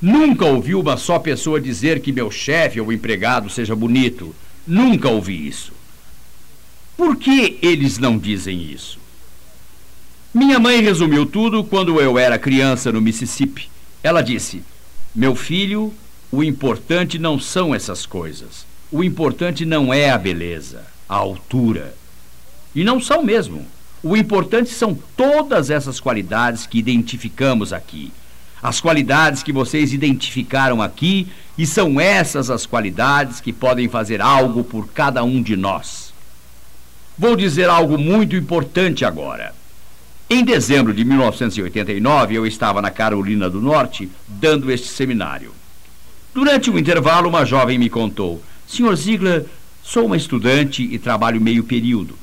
Nunca 0.03 0.47
ouvi 0.47 0.75
uma 0.75 0.97
só 0.97 1.19
pessoa 1.19 1.61
dizer 1.61 2.01
que 2.01 2.11
meu 2.11 2.31
chefe 2.31 2.81
ou 2.81 2.93
empregado 2.93 3.51
seja 3.51 3.77
bonito. 3.77 4.35
Nunca 4.67 5.09
ouvi 5.09 5.47
isso. 5.47 5.73
Por 6.97 7.17
que 7.17 7.59
eles 7.61 7.99
não 7.99 8.19
dizem 8.19 8.63
isso? 8.63 8.99
Minha 10.33 10.59
mãe 10.59 10.81
resumiu 10.81 11.27
tudo 11.27 11.65
quando 11.65 12.01
eu 12.01 12.19
era 12.19 12.39
criança 12.39 12.93
no 12.93 13.01
Mississippi. 13.01 13.69
Ela 14.03 14.23
disse: 14.23 14.63
Meu 15.15 15.35
filho, 15.35 15.93
o 16.31 16.43
importante 16.43 17.19
não 17.19 17.39
são 17.39 17.75
essas 17.75 18.07
coisas. 18.07 18.67
O 18.93 19.03
importante 19.05 19.65
não 19.65 19.93
é 19.93 20.11
a 20.11 20.19
beleza, 20.19 20.85
a 21.09 21.17
altura. 21.17 21.95
E 22.75 22.85
não 22.85 23.01
são 23.01 23.23
mesmo. 23.23 23.67
O 24.03 24.17
importante 24.17 24.71
são 24.71 24.99
todas 25.17 25.71
essas 25.71 26.01
qualidades 26.01 26.67
que 26.67 26.79
identificamos 26.79 27.73
aqui 27.73 28.13
as 28.63 28.81
qualidades 28.81 29.43
que 29.43 29.53
vocês 29.53 29.93
identificaram 29.93 30.83
aqui, 30.83 31.29
e 31.57 31.67
são 31.67 32.01
essas 32.01 32.51
as 32.51 32.67
qualidades 32.67 33.41
que 33.41 33.53
podem 33.53 33.89
fazer 33.89 34.21
algo 34.21 34.63
por 34.63 34.89
cada 34.89 35.23
um 35.23 35.43
de 35.43 35.57
nós. 35.57 36.13
Vou 37.19 37.37
dizer 37.37 37.69
algo 37.69 37.99
muito 37.99 38.37
importante 38.37 39.05
agora. 39.05 39.55
Em 40.33 40.45
dezembro 40.45 40.95
de 40.95 41.05
1989, 41.05 42.37
eu 42.37 42.47
estava 42.47 42.81
na 42.81 42.89
Carolina 42.89 43.51
do 43.51 43.61
Norte 43.61 44.09
dando 44.29 44.71
este 44.71 44.87
seminário. 44.87 45.53
Durante 46.33 46.71
um 46.71 46.79
intervalo, 46.79 47.29
uma 47.29 47.45
jovem 47.45 47.77
me 47.77 47.91
contou: 47.91 48.41
Senhor 48.65 48.95
Ziegler, 48.95 49.47
sou 49.83 50.07
uma 50.07 50.17
estudante 50.17 50.85
e 50.85 51.01
trabalho 51.01 51.41
meio 51.41 51.65
período. 51.65 52.17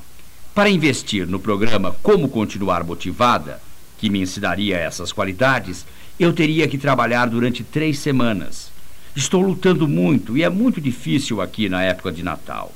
Para 0.55 0.69
investir 0.69 1.27
no 1.27 1.37
programa 1.37 1.97
Como 2.01 2.29
Continuar 2.29 2.81
Motivada, 2.85 3.61
que 3.97 4.09
me 4.09 4.21
ensinaria 4.21 4.77
essas 4.77 5.11
qualidades, 5.11 5.85
eu 6.17 6.31
teria 6.31 6.65
que 6.65 6.77
trabalhar 6.77 7.25
durante 7.25 7.61
três 7.61 7.99
semanas. 7.99 8.71
Estou 9.17 9.41
lutando 9.41 9.85
muito 9.85 10.37
e 10.37 10.43
é 10.43 10.49
muito 10.49 10.79
difícil 10.79 11.41
aqui 11.41 11.67
na 11.67 11.83
época 11.83 12.13
de 12.13 12.23
Natal. 12.23 12.73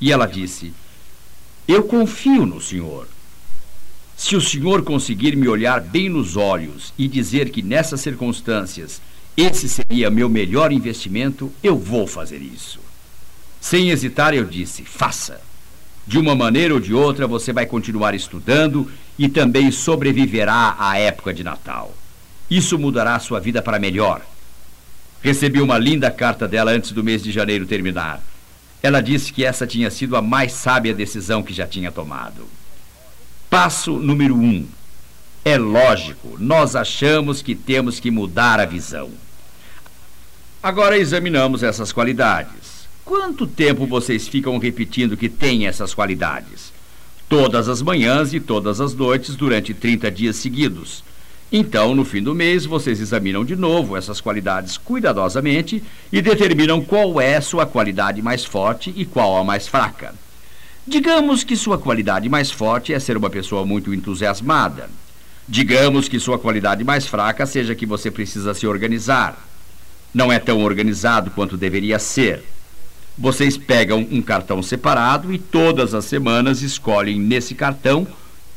E 0.00 0.10
ela 0.10 0.26
disse: 0.26 0.72
Eu 1.68 1.84
confio 1.84 2.44
no 2.44 2.60
senhor. 2.60 3.06
Se 4.22 4.36
o 4.36 4.40
senhor 4.40 4.82
conseguir 4.82 5.34
me 5.34 5.48
olhar 5.48 5.80
bem 5.80 6.08
nos 6.08 6.36
olhos 6.36 6.94
e 6.96 7.08
dizer 7.08 7.50
que 7.50 7.60
nessas 7.60 8.00
circunstâncias 8.00 9.02
esse 9.36 9.68
seria 9.68 10.12
meu 10.12 10.28
melhor 10.28 10.70
investimento, 10.70 11.52
eu 11.60 11.76
vou 11.76 12.06
fazer 12.06 12.40
isso. 12.40 12.78
Sem 13.60 13.90
hesitar, 13.90 14.32
eu 14.32 14.44
disse: 14.44 14.84
faça. 14.84 15.40
De 16.06 16.20
uma 16.20 16.36
maneira 16.36 16.72
ou 16.72 16.78
de 16.78 16.94
outra, 16.94 17.26
você 17.26 17.52
vai 17.52 17.66
continuar 17.66 18.14
estudando 18.14 18.88
e 19.18 19.28
também 19.28 19.72
sobreviverá 19.72 20.76
à 20.78 20.96
época 20.96 21.34
de 21.34 21.42
Natal. 21.42 21.92
Isso 22.48 22.78
mudará 22.78 23.18
sua 23.18 23.40
vida 23.40 23.60
para 23.60 23.80
melhor. 23.80 24.24
Recebi 25.20 25.60
uma 25.60 25.78
linda 25.78 26.12
carta 26.12 26.46
dela 26.46 26.70
antes 26.70 26.92
do 26.92 27.02
mês 27.02 27.24
de 27.24 27.32
janeiro 27.32 27.66
terminar. 27.66 28.22
Ela 28.80 29.00
disse 29.00 29.32
que 29.32 29.44
essa 29.44 29.66
tinha 29.66 29.90
sido 29.90 30.14
a 30.14 30.22
mais 30.22 30.52
sábia 30.52 30.94
decisão 30.94 31.42
que 31.42 31.52
já 31.52 31.66
tinha 31.66 31.90
tomado. 31.90 32.61
Passo 33.52 33.98
número 33.98 34.34
um. 34.34 34.66
É 35.44 35.58
lógico, 35.58 36.38
nós 36.38 36.74
achamos 36.74 37.42
que 37.42 37.54
temos 37.54 38.00
que 38.00 38.10
mudar 38.10 38.58
a 38.58 38.64
visão. 38.64 39.10
Agora 40.62 40.96
examinamos 40.96 41.62
essas 41.62 41.92
qualidades. 41.92 42.88
Quanto 43.04 43.46
tempo 43.46 43.86
vocês 43.86 44.26
ficam 44.26 44.56
repetindo 44.56 45.18
que 45.18 45.28
têm 45.28 45.66
essas 45.66 45.92
qualidades? 45.92 46.72
Todas 47.28 47.68
as 47.68 47.82
manhãs 47.82 48.32
e 48.32 48.40
todas 48.40 48.80
as 48.80 48.94
noites 48.94 49.36
durante 49.36 49.74
30 49.74 50.10
dias 50.10 50.36
seguidos. 50.36 51.04
Então, 51.52 51.94
no 51.94 52.06
fim 52.06 52.22
do 52.22 52.34
mês, 52.34 52.64
vocês 52.64 53.00
examinam 53.00 53.44
de 53.44 53.54
novo 53.54 53.98
essas 53.98 54.18
qualidades 54.18 54.78
cuidadosamente 54.78 55.82
e 56.10 56.22
determinam 56.22 56.80
qual 56.80 57.20
é 57.20 57.38
sua 57.38 57.66
qualidade 57.66 58.22
mais 58.22 58.46
forte 58.46 58.94
e 58.96 59.04
qual 59.04 59.36
a 59.36 59.44
mais 59.44 59.68
fraca. 59.68 60.14
Digamos 60.84 61.44
que 61.44 61.54
sua 61.56 61.78
qualidade 61.78 62.28
mais 62.28 62.50
forte 62.50 62.92
é 62.92 62.98
ser 62.98 63.16
uma 63.16 63.30
pessoa 63.30 63.64
muito 63.64 63.94
entusiasmada. 63.94 64.90
Digamos 65.48 66.08
que 66.08 66.18
sua 66.18 66.40
qualidade 66.40 66.82
mais 66.82 67.06
fraca 67.06 67.46
seja 67.46 67.74
que 67.74 67.86
você 67.86 68.10
precisa 68.10 68.52
se 68.52 68.66
organizar. 68.66 69.38
Não 70.12 70.32
é 70.32 70.40
tão 70.40 70.64
organizado 70.64 71.30
quanto 71.30 71.56
deveria 71.56 72.00
ser. 72.00 72.44
Vocês 73.16 73.56
pegam 73.56 74.06
um 74.10 74.20
cartão 74.20 74.60
separado 74.60 75.32
e 75.32 75.38
todas 75.38 75.94
as 75.94 76.04
semanas 76.04 76.62
escolhem 76.62 77.20
nesse 77.20 77.54
cartão 77.54 78.04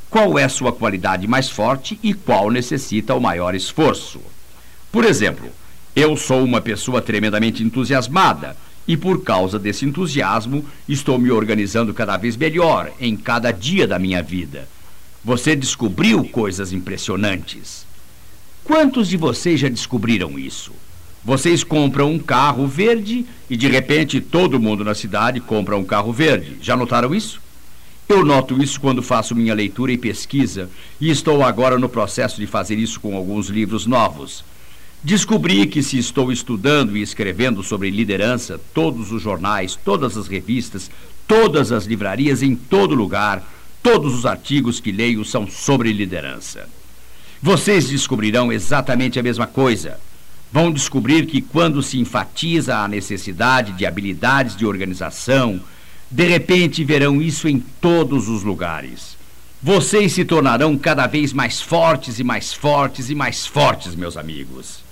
qual 0.09 0.39
é 0.39 0.47
sua 0.47 0.71
qualidade 0.71 1.27
mais 1.27 1.49
forte 1.49 1.99
e 2.01 2.11
qual 2.13 2.49
necessita 2.49 3.13
o 3.13 3.21
maior 3.21 3.53
esforço. 3.53 4.19
Por 4.91 5.05
exemplo, 5.05 5.49
eu 5.95 6.17
sou 6.17 6.43
uma 6.43 6.59
pessoa 6.59 7.01
tremendamente 7.01 7.61
entusiasmada 7.61 8.57
e, 8.87 8.95
por 8.95 9.23
causa 9.23 9.57
desse 9.57 9.85
entusiasmo, 9.85 10.65
estou 10.87 11.17
me 11.17 11.31
organizando 11.31 11.93
cada 11.93 12.17
vez 12.17 12.35
melhor 12.37 12.91
em 12.99 13.15
cada 13.15 13.51
dia 13.51 13.87
da 13.87 13.97
minha 13.97 14.21
vida. 14.21 14.67
Você 15.23 15.55
descobriu 15.55 16.23
coisas 16.25 16.71
impressionantes. 16.71 17.85
Quantos 18.63 19.07
de 19.07 19.17
vocês 19.17 19.59
já 19.59 19.69
descobriram 19.69 20.37
isso? 20.37 20.71
Vocês 21.23 21.63
compram 21.63 22.11
um 22.11 22.19
carro 22.19 22.67
verde 22.67 23.25
e 23.49 23.57
de 23.57 23.67
repente 23.67 24.21
todo 24.21 24.59
mundo 24.59 24.83
na 24.83 24.93
cidade 24.93 25.39
compra 25.39 25.75
um 25.75 25.83
carro 25.83 26.13
verde. 26.13 26.57
Já 26.61 26.77
notaram 26.77 27.15
isso? 27.15 27.41
Eu 28.07 28.23
noto 28.23 28.61
isso 28.61 28.79
quando 28.79 29.01
faço 29.01 29.33
minha 29.33 29.55
leitura 29.55 29.91
e 29.91 29.97
pesquisa, 29.97 30.69
e 31.01 31.09
estou 31.09 31.43
agora 31.43 31.79
no 31.79 31.89
processo 31.89 32.39
de 32.39 32.45
fazer 32.45 32.77
isso 32.77 32.99
com 32.99 33.17
alguns 33.17 33.47
livros 33.47 33.87
novos. 33.87 34.45
Descobri 35.05 35.67
que, 35.67 35.83
se 35.83 35.99
estou 35.99 36.31
estudando 36.31 36.97
e 36.97 37.01
escrevendo 37.03 37.61
sobre 37.61 37.91
liderança, 37.91 38.59
todos 38.73 39.11
os 39.11 39.21
jornais, 39.21 39.75
todas 39.75 40.17
as 40.17 40.27
revistas, 40.27 40.89
todas 41.27 41.71
as 41.71 41.85
livrarias, 41.85 42.41
em 42.41 42.55
todo 42.55 42.95
lugar, 42.95 43.47
todos 43.83 44.15
os 44.15 44.25
artigos 44.25 44.79
que 44.79 44.91
leio 44.91 45.23
são 45.23 45.47
sobre 45.47 45.93
liderança. 45.93 46.67
Vocês 47.39 47.87
descobrirão 47.87 48.51
exatamente 48.51 49.19
a 49.19 49.21
mesma 49.21 49.45
coisa. 49.45 49.99
Vão 50.51 50.71
descobrir 50.71 51.27
que, 51.27 51.39
quando 51.39 51.83
se 51.83 51.99
enfatiza 51.99 52.77
a 52.77 52.87
necessidade 52.87 53.73
de 53.73 53.85
habilidades 53.85 54.55
de 54.55 54.65
organização, 54.65 55.61
de 56.09 56.27
repente 56.27 56.83
verão 56.83 57.21
isso 57.21 57.47
em 57.47 57.59
todos 57.59 58.27
os 58.27 58.41
lugares. 58.41 59.15
Vocês 59.61 60.13
se 60.13 60.25
tornarão 60.25 60.75
cada 60.75 61.05
vez 61.05 61.31
mais 61.31 61.61
fortes 61.61 62.17
e 62.17 62.23
mais 62.23 62.55
fortes 62.55 63.11
e 63.11 63.13
mais 63.13 63.45
fortes, 63.45 63.93
meus 63.93 64.17
amigos. 64.17 64.84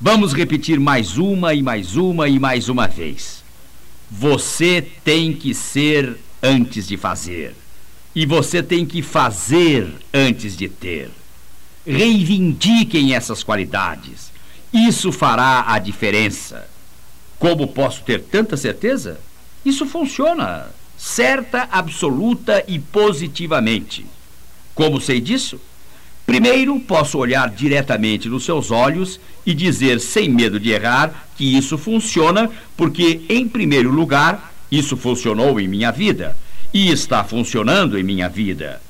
Vamos 0.00 0.32
repetir 0.32 0.80
mais 0.80 1.16
uma 1.16 1.54
e 1.54 1.62
mais 1.62 1.96
uma 1.96 2.28
e 2.28 2.38
mais 2.38 2.68
uma 2.68 2.86
vez. 2.86 3.44
Você 4.10 4.86
tem 5.04 5.32
que 5.32 5.54
ser 5.54 6.16
antes 6.42 6.86
de 6.86 6.96
fazer. 6.96 7.54
E 8.14 8.26
você 8.26 8.62
tem 8.62 8.84
que 8.84 9.02
fazer 9.02 9.92
antes 10.12 10.56
de 10.56 10.68
ter. 10.68 11.10
Reivindiquem 11.86 13.14
essas 13.14 13.42
qualidades. 13.42 14.30
Isso 14.72 15.12
fará 15.12 15.64
a 15.68 15.78
diferença. 15.78 16.68
Como 17.38 17.68
posso 17.68 18.02
ter 18.02 18.20
tanta 18.22 18.56
certeza? 18.56 19.20
Isso 19.64 19.86
funciona. 19.86 20.70
certa, 20.96 21.68
absoluta 21.70 22.64
e 22.66 22.78
positivamente. 22.78 24.06
Como 24.74 25.00
sei 25.00 25.20
disso? 25.20 25.60
Primeiro, 26.26 26.80
posso 26.80 27.18
olhar 27.18 27.50
diretamente 27.50 28.28
nos 28.28 28.44
seus 28.44 28.70
olhos 28.70 29.20
e 29.44 29.52
dizer, 29.52 30.00
sem 30.00 30.28
medo 30.28 30.58
de 30.58 30.70
errar, 30.70 31.26
que 31.36 31.56
isso 31.56 31.76
funciona, 31.76 32.50
porque, 32.76 33.20
em 33.28 33.46
primeiro 33.46 33.90
lugar, 33.90 34.54
isso 34.70 34.96
funcionou 34.96 35.60
em 35.60 35.68
minha 35.68 35.92
vida 35.92 36.36
e 36.72 36.90
está 36.90 37.22
funcionando 37.22 37.98
em 37.98 38.02
minha 38.02 38.28
vida. 38.28 38.80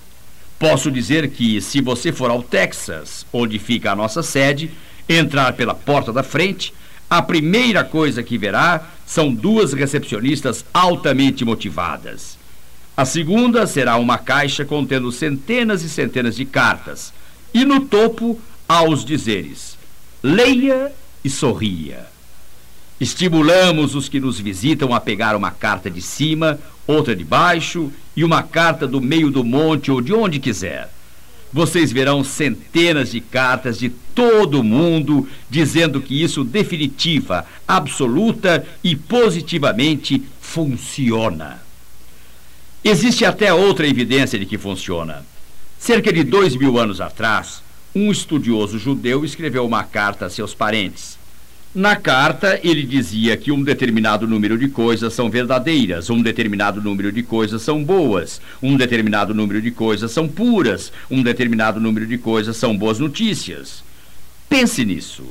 Posso 0.59 0.90
dizer 0.90 1.29
que, 1.31 1.61
se 1.61 1.81
você 1.81 2.12
for 2.12 2.31
ao 2.31 2.42
Texas, 2.42 3.27
onde 3.33 3.59
fica 3.59 3.92
a 3.92 3.97
nossa 3.97 4.23
sede, 4.23 4.70
entrar 5.09 5.53
pela 5.55 5.75
porta 5.75 6.12
da 6.12 6.23
frente, 6.23 6.73
a 7.11 7.20
primeira 7.20 7.85
coisa 7.85 8.23
que 8.23 8.38
verá 8.38 8.88
são 9.05 9.35
duas 9.35 9.73
recepcionistas 9.73 10.64
altamente 10.73 11.44
motivadas. 11.44 12.38
A 12.97 13.05
segunda 13.05 13.66
será 13.66 13.97
uma 13.97 14.16
caixa 14.16 14.64
contendo 14.64 15.11
centenas 15.11 15.83
e 15.83 15.88
centenas 15.88 16.37
de 16.37 16.44
cartas. 16.44 17.12
E 17.55 17.64
no 17.64 17.83
topo, 17.87 18.38
aos 18.69 19.05
dizeres: 19.05 19.79
leia 20.21 20.93
e 21.25 21.31
sorria. 21.31 22.07
Estimulamos 23.01 23.95
os 23.95 24.09
que 24.09 24.19
nos 24.19 24.40
visitam 24.40 24.93
a 24.93 25.01
pegar 25.01 25.37
uma 25.37 25.51
carta 25.51 25.88
de 25.88 26.03
cima, 26.03 26.59
outra 26.87 27.14
de 27.14 27.25
baixo 27.25 27.93
e 28.17 28.25
uma 28.25 28.43
carta 28.43 28.87
do 28.87 29.01
meio 29.01 29.31
do 29.31 29.45
monte 29.45 29.90
ou 29.90 30.01
de 30.01 30.12
onde 30.12 30.38
quiser. 30.40 30.90
Vocês 31.53 31.93
verão 31.93 32.25
centenas 32.25 33.12
de 33.12 33.21
cartas 33.21 33.79
de 33.79 33.88
todo 33.88 34.64
mundo 34.64 35.29
dizendo 35.49 36.01
que 36.01 36.21
isso 36.21 36.43
definitiva, 36.43 37.47
absoluta 37.67 38.67
e 38.83 38.97
positivamente 38.97 40.21
funciona. 40.40 41.62
Existe 42.83 43.25
até 43.25 43.55
outra 43.55 43.87
evidência 43.87 44.38
de 44.38 44.47
que 44.47 44.59
funciona. 44.59 45.25
Cerca 45.85 46.11
de 46.11 46.25
dois 46.25 46.57
mil 46.57 46.79
anos 46.79 46.99
atrás, 46.99 47.62
um 47.94 48.11
estudioso 48.11 48.79
judeu 48.79 49.23
escreveu 49.23 49.66
uma 49.66 49.85
carta 49.85 50.25
a 50.25 50.31
seus 50.31 50.55
parentes. 50.55 51.18
Na 51.75 51.94
carta, 51.94 52.59
ele 52.64 52.85
dizia 52.85 53.37
que 53.37 53.53
um 53.53 53.62
determinado 53.62 54.27
número 54.27 54.57
de 54.57 54.68
coisas 54.68 55.12
são 55.12 55.29
verdadeiras, 55.29 56.09
um 56.09 56.23
determinado 56.23 56.81
número 56.81 57.12
de 57.12 57.23
coisas 57.23 57.61
são 57.61 57.85
boas, 57.85 58.40
um 58.62 58.79
determinado 58.79 59.35
número 59.35 59.61
de 59.61 59.70
coisas 59.70 60.11
são 60.11 60.27
puras, 60.27 60.90
um 61.11 61.23
determinado 61.23 61.79
número 61.79 62.07
de 62.07 62.16
coisas 62.16 62.57
são 62.57 62.75
boas 62.75 62.99
notícias. 62.99 63.85
Pense 64.49 64.87
nisso. 64.87 65.27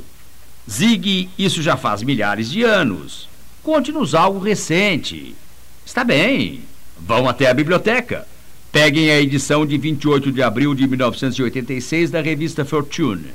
Zig, 0.70 1.32
isso 1.36 1.63
já 1.63 1.76
faz 1.76 2.04
milhares 2.04 2.52
de 2.52 2.62
anos. 2.62 3.28
Conte-nos 3.63 4.13
algo 4.13 4.38
recente. 4.38 5.34
Está 5.84 6.04
bem. 6.04 6.62
Vão 6.96 7.28
até 7.28 7.48
a 7.50 7.54
biblioteca. 7.56 8.32
Peguem 8.74 9.12
a 9.12 9.22
edição 9.22 9.68
de 9.68 9.78
28 9.78 10.32
de 10.32 10.42
abril 10.42 10.74
de 10.74 10.88
1986 10.88 12.10
da 12.10 12.22
revista 12.22 12.66
Fortune. 12.66 13.28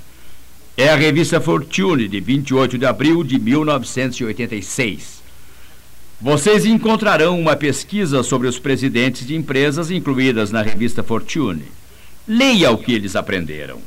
É 0.77 0.89
a 0.89 0.97
revista 0.97 1.41
Fortune, 1.41 2.09
de 2.09 2.19
28 2.19 2.77
de 2.77 2.85
abril 2.85 3.23
de 3.23 3.39
1986. 3.39 5.23
Vocês 6.21 6.67
encontrarão 6.67 7.39
uma 7.39 7.55
pesquisa 7.55 8.25
sobre 8.25 8.49
os 8.49 8.59
presidentes 8.59 9.25
de 9.25 9.37
empresas 9.37 9.93
incluídas 9.93 10.51
na 10.51 10.61
revista 10.61 11.05
Fortune. 11.05 11.67
Leia 12.27 12.73
o 12.73 12.79
que 12.79 12.91
eles 12.93 13.15
aprenderam. 13.15 13.79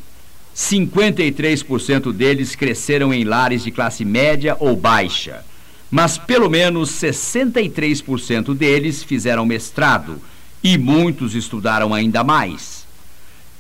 53% 0.56 2.14
deles 2.14 2.56
cresceram 2.56 3.14
em 3.14 3.26
lares 3.26 3.66
de 3.66 3.72
classe 3.72 4.06
média 4.06 4.56
ou 4.58 4.74
baixa, 4.74 5.44
mas 5.92 6.18
pelo 6.18 6.50
menos 6.50 6.92
63% 6.92 8.56
deles 8.56 9.04
fizeram 9.04 9.46
mestrado 9.46 10.18
e 10.64 10.78
muitos 10.78 11.36
estudaram 11.36 11.94
ainda 11.94 12.24
mais. 12.24 12.86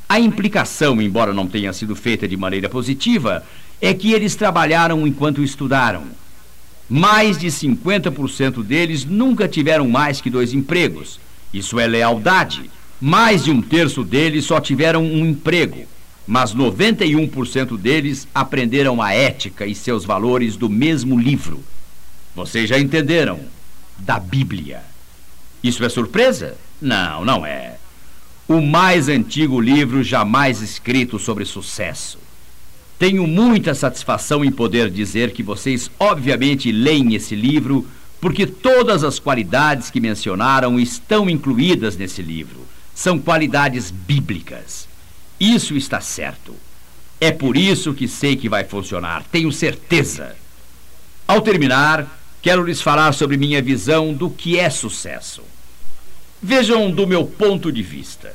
A 0.07 0.19
implicação, 0.19 1.01
embora 1.01 1.33
não 1.33 1.47
tenha 1.47 1.71
sido 1.71 1.95
feita 1.95 2.27
de 2.27 2.35
maneira 2.35 2.67
positiva, 2.67 3.43
é 3.79 3.93
que 3.93 4.11
eles 4.11 4.35
trabalharam 4.35 5.07
enquanto 5.07 5.41
estudaram. 5.41 6.03
Mais 6.89 7.37
de 7.37 7.47
50% 7.47 8.61
deles 8.63 9.05
nunca 9.05 9.47
tiveram 9.47 9.87
mais 9.87 10.19
que 10.19 10.29
dois 10.29 10.53
empregos. 10.53 11.19
Isso 11.53 11.79
é 11.79 11.87
lealdade. 11.87 12.69
Mais 12.99 13.45
de 13.45 13.51
um 13.51 13.61
terço 13.61 14.03
deles 14.03 14.43
só 14.45 14.59
tiveram 14.59 15.03
um 15.03 15.25
emprego. 15.25 15.85
Mas 16.27 16.53
91% 16.53 17.77
deles 17.77 18.27
aprenderam 18.35 19.01
a 19.01 19.13
ética 19.13 19.65
e 19.65 19.73
seus 19.73 20.05
valores 20.05 20.55
do 20.55 20.69
mesmo 20.69 21.17
livro. 21.17 21.63
Vocês 22.35 22.69
já 22.69 22.77
entenderam? 22.77 23.39
Da 23.97 24.19
Bíblia. 24.19 24.83
Isso 25.63 25.83
é 25.83 25.89
surpresa? 25.89 26.57
Não, 26.81 27.23
não 27.23 27.45
é 27.45 27.77
o 28.51 28.61
mais 28.61 29.07
antigo 29.07 29.61
livro 29.61 30.03
jamais 30.03 30.61
escrito 30.61 31.17
sobre 31.17 31.45
sucesso. 31.45 32.19
Tenho 32.99 33.25
muita 33.25 33.73
satisfação 33.73 34.43
em 34.43 34.51
poder 34.51 34.89
dizer 34.89 35.31
que 35.31 35.41
vocês, 35.41 35.89
obviamente, 35.97 36.69
leem 36.69 37.15
esse 37.15 37.33
livro, 37.33 37.87
porque 38.19 38.45
todas 38.45 39.05
as 39.05 39.19
qualidades 39.19 39.89
que 39.89 40.01
mencionaram 40.01 40.77
estão 40.77 41.29
incluídas 41.29 41.95
nesse 41.95 42.21
livro. 42.21 42.59
São 42.93 43.17
qualidades 43.17 43.89
bíblicas. 43.89 44.85
Isso 45.39 45.77
está 45.77 46.01
certo. 46.01 46.53
É 47.21 47.31
por 47.31 47.55
isso 47.55 47.93
que 47.93 48.05
sei 48.05 48.35
que 48.35 48.49
vai 48.49 48.65
funcionar, 48.65 49.23
tenho 49.31 49.51
certeza. 49.51 50.35
Ao 51.25 51.39
terminar, 51.39 52.19
quero 52.41 52.65
lhes 52.65 52.81
falar 52.81 53.13
sobre 53.13 53.37
minha 53.37 53.61
visão 53.61 54.13
do 54.13 54.29
que 54.29 54.59
é 54.59 54.69
sucesso. 54.69 55.41
Vejam 56.43 56.89
do 56.89 57.05
meu 57.05 57.23
ponto 57.23 57.71
de 57.71 57.83
vista. 57.83 58.33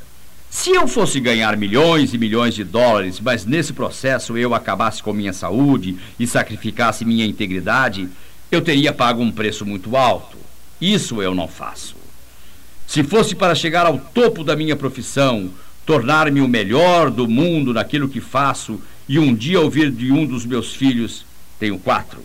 Se 0.48 0.70
eu 0.70 0.86
fosse 0.86 1.18
ganhar 1.18 1.56
milhões 1.56 2.14
e 2.14 2.18
milhões 2.18 2.54
de 2.54 2.62
dólares, 2.62 3.18
mas 3.18 3.44
nesse 3.44 3.72
processo 3.72 4.38
eu 4.38 4.54
acabasse 4.54 5.02
com 5.02 5.12
minha 5.12 5.32
saúde 5.32 5.96
e 6.18 6.24
sacrificasse 6.24 7.04
minha 7.04 7.26
integridade, 7.26 8.08
eu 8.48 8.62
teria 8.62 8.92
pago 8.92 9.20
um 9.20 9.32
preço 9.32 9.66
muito 9.66 9.96
alto. 9.96 10.38
Isso 10.80 11.20
eu 11.20 11.34
não 11.34 11.48
faço. 11.48 11.96
Se 12.86 13.02
fosse 13.02 13.34
para 13.34 13.56
chegar 13.56 13.86
ao 13.86 13.98
topo 13.98 14.44
da 14.44 14.54
minha 14.54 14.76
profissão, 14.76 15.50
tornar-me 15.84 16.40
o 16.40 16.48
melhor 16.48 17.10
do 17.10 17.26
mundo 17.26 17.74
naquilo 17.74 18.08
que 18.08 18.20
faço 18.20 18.80
e 19.08 19.18
um 19.18 19.34
dia 19.34 19.60
ouvir 19.60 19.90
de 19.90 20.12
um 20.12 20.24
dos 20.24 20.46
meus 20.46 20.72
filhos, 20.72 21.26
tenho 21.58 21.76
quatro. 21.76 22.22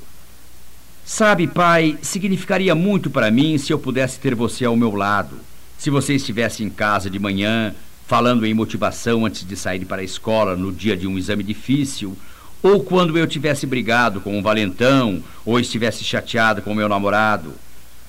Sabe, 1.03 1.47
pai, 1.47 1.97
significaria 2.03 2.75
muito 2.75 3.09
para 3.09 3.31
mim 3.31 3.57
se 3.57 3.73
eu 3.73 3.79
pudesse 3.79 4.19
ter 4.19 4.35
você 4.35 4.63
ao 4.63 4.77
meu 4.77 4.93
lado. 4.95 5.37
Se 5.81 5.89
você 5.89 6.13
estivesse 6.13 6.63
em 6.63 6.69
casa 6.69 7.09
de 7.09 7.17
manhã, 7.17 7.73
falando 8.05 8.45
em 8.45 8.53
motivação 8.53 9.25
antes 9.25 9.43
de 9.43 9.55
sair 9.55 9.83
para 9.83 10.03
a 10.03 10.05
escola 10.05 10.55
no 10.55 10.71
dia 10.71 10.95
de 10.95 11.07
um 11.07 11.17
exame 11.17 11.41
difícil, 11.41 12.15
ou 12.61 12.83
quando 12.83 13.17
eu 13.17 13.25
tivesse 13.25 13.65
brigado 13.65 14.21
com 14.21 14.37
um 14.37 14.43
valentão, 14.43 15.23
ou 15.43 15.59
estivesse 15.59 16.03
chateado 16.03 16.61
com 16.61 16.75
meu 16.75 16.87
namorado. 16.87 17.55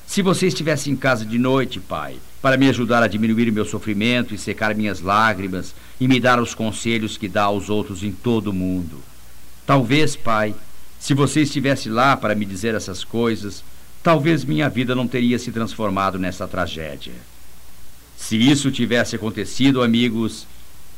Se 0.06 0.20
você 0.20 0.48
estivesse 0.48 0.90
em 0.90 0.96
casa 0.96 1.24
de 1.24 1.38
noite, 1.38 1.80
pai, 1.80 2.16
para 2.42 2.58
me 2.58 2.68
ajudar 2.68 3.02
a 3.02 3.08
diminuir 3.08 3.50
meu 3.50 3.64
sofrimento 3.64 4.34
e 4.34 4.38
secar 4.38 4.74
minhas 4.74 5.00
lágrimas 5.00 5.74
e 5.98 6.06
me 6.06 6.20
dar 6.20 6.38
os 6.38 6.54
conselhos 6.54 7.16
que 7.16 7.26
dá 7.26 7.44
aos 7.44 7.70
outros 7.70 8.02
em 8.02 8.12
todo 8.12 8.48
o 8.48 8.52
mundo. 8.52 9.02
Talvez, 9.64 10.14
pai, 10.14 10.54
se 11.00 11.14
você 11.14 11.40
estivesse 11.40 11.88
lá 11.88 12.18
para 12.18 12.34
me 12.34 12.44
dizer 12.44 12.74
essas 12.74 13.02
coisas, 13.02 13.64
talvez 14.02 14.44
minha 14.44 14.68
vida 14.68 14.94
não 14.94 15.08
teria 15.08 15.38
se 15.38 15.50
transformado 15.50 16.18
nessa 16.18 16.46
tragédia. 16.46 17.31
Se 18.22 18.36
isso 18.36 18.70
tivesse 18.70 19.16
acontecido, 19.16 19.82
amigos, 19.82 20.46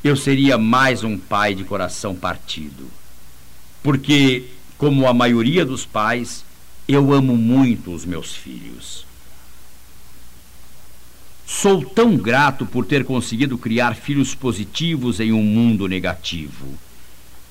eu 0.04 0.14
seria 0.14 0.58
mais 0.58 1.02
um 1.02 1.16
pai 1.16 1.54
de 1.54 1.64
coração 1.64 2.14
partido. 2.14 2.86
Porque, 3.82 4.44
como 4.76 5.08
a 5.08 5.14
maioria 5.14 5.64
dos 5.64 5.86
pais, 5.86 6.44
eu 6.86 7.14
amo 7.14 7.34
muito 7.34 7.92
os 7.94 8.04
meus 8.04 8.36
filhos. 8.36 9.06
Sou 11.46 11.82
tão 11.82 12.14
grato 12.14 12.66
por 12.66 12.84
ter 12.84 13.06
conseguido 13.06 13.56
criar 13.56 13.94
filhos 13.96 14.34
positivos 14.34 15.18
em 15.18 15.32
um 15.32 15.42
mundo 15.42 15.88
negativo. 15.88 16.78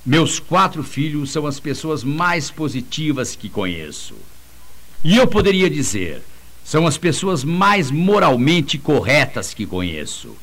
Meus 0.06 0.39
quatro 0.39 0.84
filhos 0.84 1.32
são 1.32 1.47
as 1.47 1.60
pessoas 1.60 2.04
mais 2.04 2.52
positivas 2.52 3.36
que 3.36 3.50
conheço. 3.50 4.14
E 5.04 5.18
eu 5.18 5.28
poderia 5.28 5.68
dizer: 5.68 6.22
são 6.64 6.88
as 6.88 6.97
pessoas 6.97 7.43
mais 7.43 7.91
moralmente 7.91 8.78
corretas 8.78 9.53
que 9.53 9.66
conheço. 9.66 10.36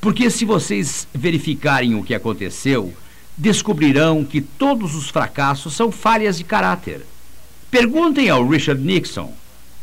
Porque 0.00 0.30
se 0.30 0.44
vocês 0.44 1.06
verificarem 1.12 1.94
o 1.94 2.02
que 2.02 2.14
aconteceu, 2.14 2.94
descobrirão 3.36 4.24
que 4.24 4.40
todos 4.40 4.94
os 4.94 5.10
fracassos 5.10 5.74
são 5.74 5.92
falhas 5.92 6.38
de 6.38 6.44
caráter. 6.44 7.04
Perguntem 7.70 8.30
ao 8.30 8.46
Richard 8.46 8.82
Nixon, 8.82 9.32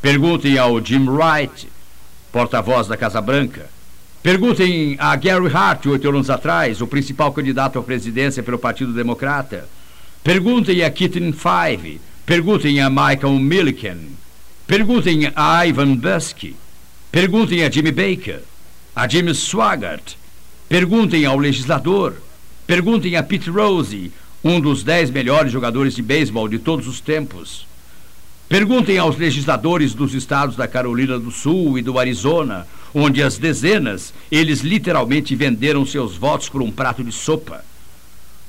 perguntem 0.01 0.57
ao 0.57 0.83
Jim 0.83 1.07
Wright, 1.07 1.67
porta-voz 2.31 2.87
da 2.87 2.97
Casa 2.97 3.21
Branca, 3.21 3.69
perguntem 4.21 4.95
a 4.99 5.15
Gary 5.15 5.49
Hart, 5.53 5.85
oito 5.85 6.09
anos 6.09 6.29
atrás, 6.29 6.81
o 6.81 6.87
principal 6.87 7.31
candidato 7.31 7.79
à 7.79 7.83
presidência 7.83 8.43
pelo 8.43 8.59
Partido 8.59 8.91
Democrata, 8.93 9.69
perguntem 10.23 10.83
a 10.83 10.89
Keaton 10.89 11.31
Five, 11.31 12.01
perguntem 12.25 12.81
a 12.81 12.89
Michael 12.89 13.39
Milliken, 13.39 13.97
Perguntem 14.67 15.31
a 15.33 15.65
Ivan 15.65 15.95
Busky. 15.95 16.53
Perguntem 17.09 17.63
a 17.63 17.71
Jimmy 17.71 17.89
Baker, 17.89 18.41
a 18.93 19.07
Jimmy 19.07 19.33
Swaggart. 19.33 20.15
Perguntem 20.67 21.25
ao 21.25 21.37
legislador. 21.37 22.15
Perguntem 22.67 23.15
a 23.15 23.23
Pete 23.23 23.49
Rose, 23.49 24.11
um 24.43 24.59
dos 24.59 24.83
dez 24.83 25.09
melhores 25.09 25.53
jogadores 25.53 25.95
de 25.95 26.01
beisebol 26.01 26.49
de 26.49 26.59
todos 26.59 26.85
os 26.85 26.99
tempos. 26.99 27.65
Perguntem 28.49 28.97
aos 28.97 29.17
legisladores 29.17 29.93
dos 29.93 30.13
estados 30.13 30.57
da 30.57 30.67
Carolina 30.67 31.17
do 31.17 31.31
Sul 31.31 31.79
e 31.79 31.81
do 31.81 31.97
Arizona, 31.97 32.67
onde 32.93 33.23
as 33.23 33.37
dezenas, 33.37 34.13
eles 34.29 34.59
literalmente 34.59 35.33
venderam 35.33 35.85
seus 35.85 36.17
votos 36.17 36.49
por 36.49 36.61
um 36.61 36.71
prato 36.71 37.05
de 37.05 37.13
sopa. 37.13 37.63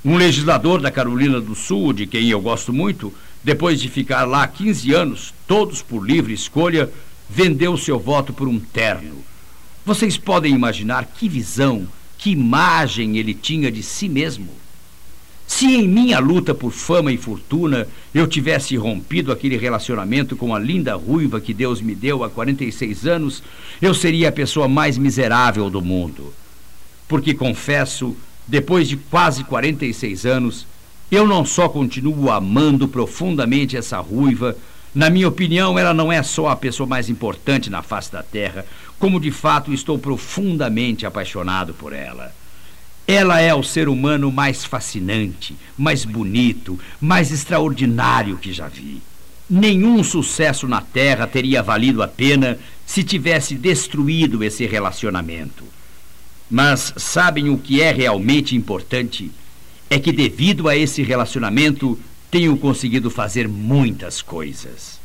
Um 0.05 0.17
legislador 0.17 0.81
da 0.81 0.91
Carolina 0.91 1.41
do 1.41 1.55
Sul, 1.55 1.93
de 1.93 2.09
quem 2.09 2.29
eu 2.29 2.41
gosto 2.41 2.73
muito, 2.73 3.15
depois 3.43 3.81
de 3.81 3.89
ficar 3.89 4.25
lá 4.25 4.47
15 4.47 4.93
anos, 4.93 5.35
todos 5.47 5.83
por 5.83 6.05
livre 6.05 6.33
escolha, 6.33 6.91
vendeu 7.29 7.77
seu 7.77 7.99
voto 7.99 8.33
por 8.33 8.49
um 8.49 8.59
terno. 8.59 9.25
Vocês 9.85 10.17
podem 10.17 10.55
imaginar 10.55 11.07
que 11.07 11.29
visão, 11.29 11.87
que 12.17 12.31
imagem 12.31 13.17
ele 13.17 13.33
tinha 13.35 13.71
de 13.71 13.83
si 13.83 14.09
mesmo? 14.09 14.49
Se 15.47 15.65
em 15.65 15.89
minha 15.89 16.19
luta 16.19 16.55
por 16.55 16.71
fama 16.71 17.11
e 17.11 17.17
fortuna 17.17 17.89
eu 18.13 18.27
tivesse 18.27 18.77
rompido 18.77 19.33
aquele 19.33 19.57
relacionamento 19.57 20.37
com 20.37 20.55
a 20.55 20.59
linda 20.59 20.95
ruiva 20.95 21.41
que 21.41 21.55
Deus 21.55 21.81
me 21.81 21.95
deu 21.95 22.23
há 22.23 22.29
46 22.29 23.07
anos, 23.07 23.43
eu 23.81 23.95
seria 23.95 24.29
a 24.29 24.33
pessoa 24.33 24.69
mais 24.69 24.99
miserável 24.99 25.71
do 25.71 25.81
mundo. 25.81 26.35
Porque 27.09 27.33
confesso, 27.33 28.15
depois 28.47 28.87
de 28.87 28.99
quase 28.99 29.43
46 29.43 30.27
anos, 30.27 30.67
eu 31.11 31.27
não 31.27 31.45
só 31.45 31.69
continuo 31.69 32.31
amando 32.31 32.87
profundamente 32.87 33.77
essa 33.77 33.99
ruiva, 33.99 34.57
na 34.95 35.11
minha 35.11 35.29
opinião, 35.29 35.79
ela 35.79 35.95
não 35.95 36.11
é 36.11 36.23
só 36.23 36.49
a 36.49 36.57
pessoa 36.57 36.87
mais 36.87 37.09
importante 37.09 37.71
na 37.71 37.83
face 37.83 38.11
da 38.11 38.23
Terra, 38.23 38.65
como 38.99 39.21
de 39.21 39.31
fato 39.31 39.73
estou 39.73 39.99
profundamente 39.99 41.07
apaixonado 41.07 41.73
por 41.75 41.93
ela. 41.93 42.35
Ela 43.07 43.41
é 43.41 43.55
o 43.55 43.63
ser 43.63 43.89
humano 43.89 44.31
mais 44.31 44.65
fascinante, 44.65 45.57
mais 45.77 46.05
bonito, 46.05 46.79
mais 47.01 47.31
extraordinário 47.31 48.37
que 48.37 48.53
já 48.53 48.69
vi. 48.69 49.01
Nenhum 49.49 50.05
sucesso 50.05 50.69
na 50.69 50.83
Terra 50.83 51.27
teria 51.27 51.63
valido 51.63 52.03
a 52.03 52.09
pena 52.09 52.59
se 52.85 53.03
tivesse 53.03 53.55
destruído 53.55 54.45
esse 54.45 54.67
relacionamento. 54.67 55.65
Mas 56.51 56.93
sabem 56.97 57.49
o 57.49 57.57
que 57.57 57.81
é 57.81 57.93
realmente 57.93 58.57
importante? 58.57 59.31
É 59.91 59.99
que, 59.99 60.13
devido 60.13 60.69
a 60.69 60.77
esse 60.77 61.03
relacionamento, 61.03 61.99
tenho 62.31 62.57
conseguido 62.57 63.11
fazer 63.11 63.49
muitas 63.49 64.21
coisas. 64.21 64.99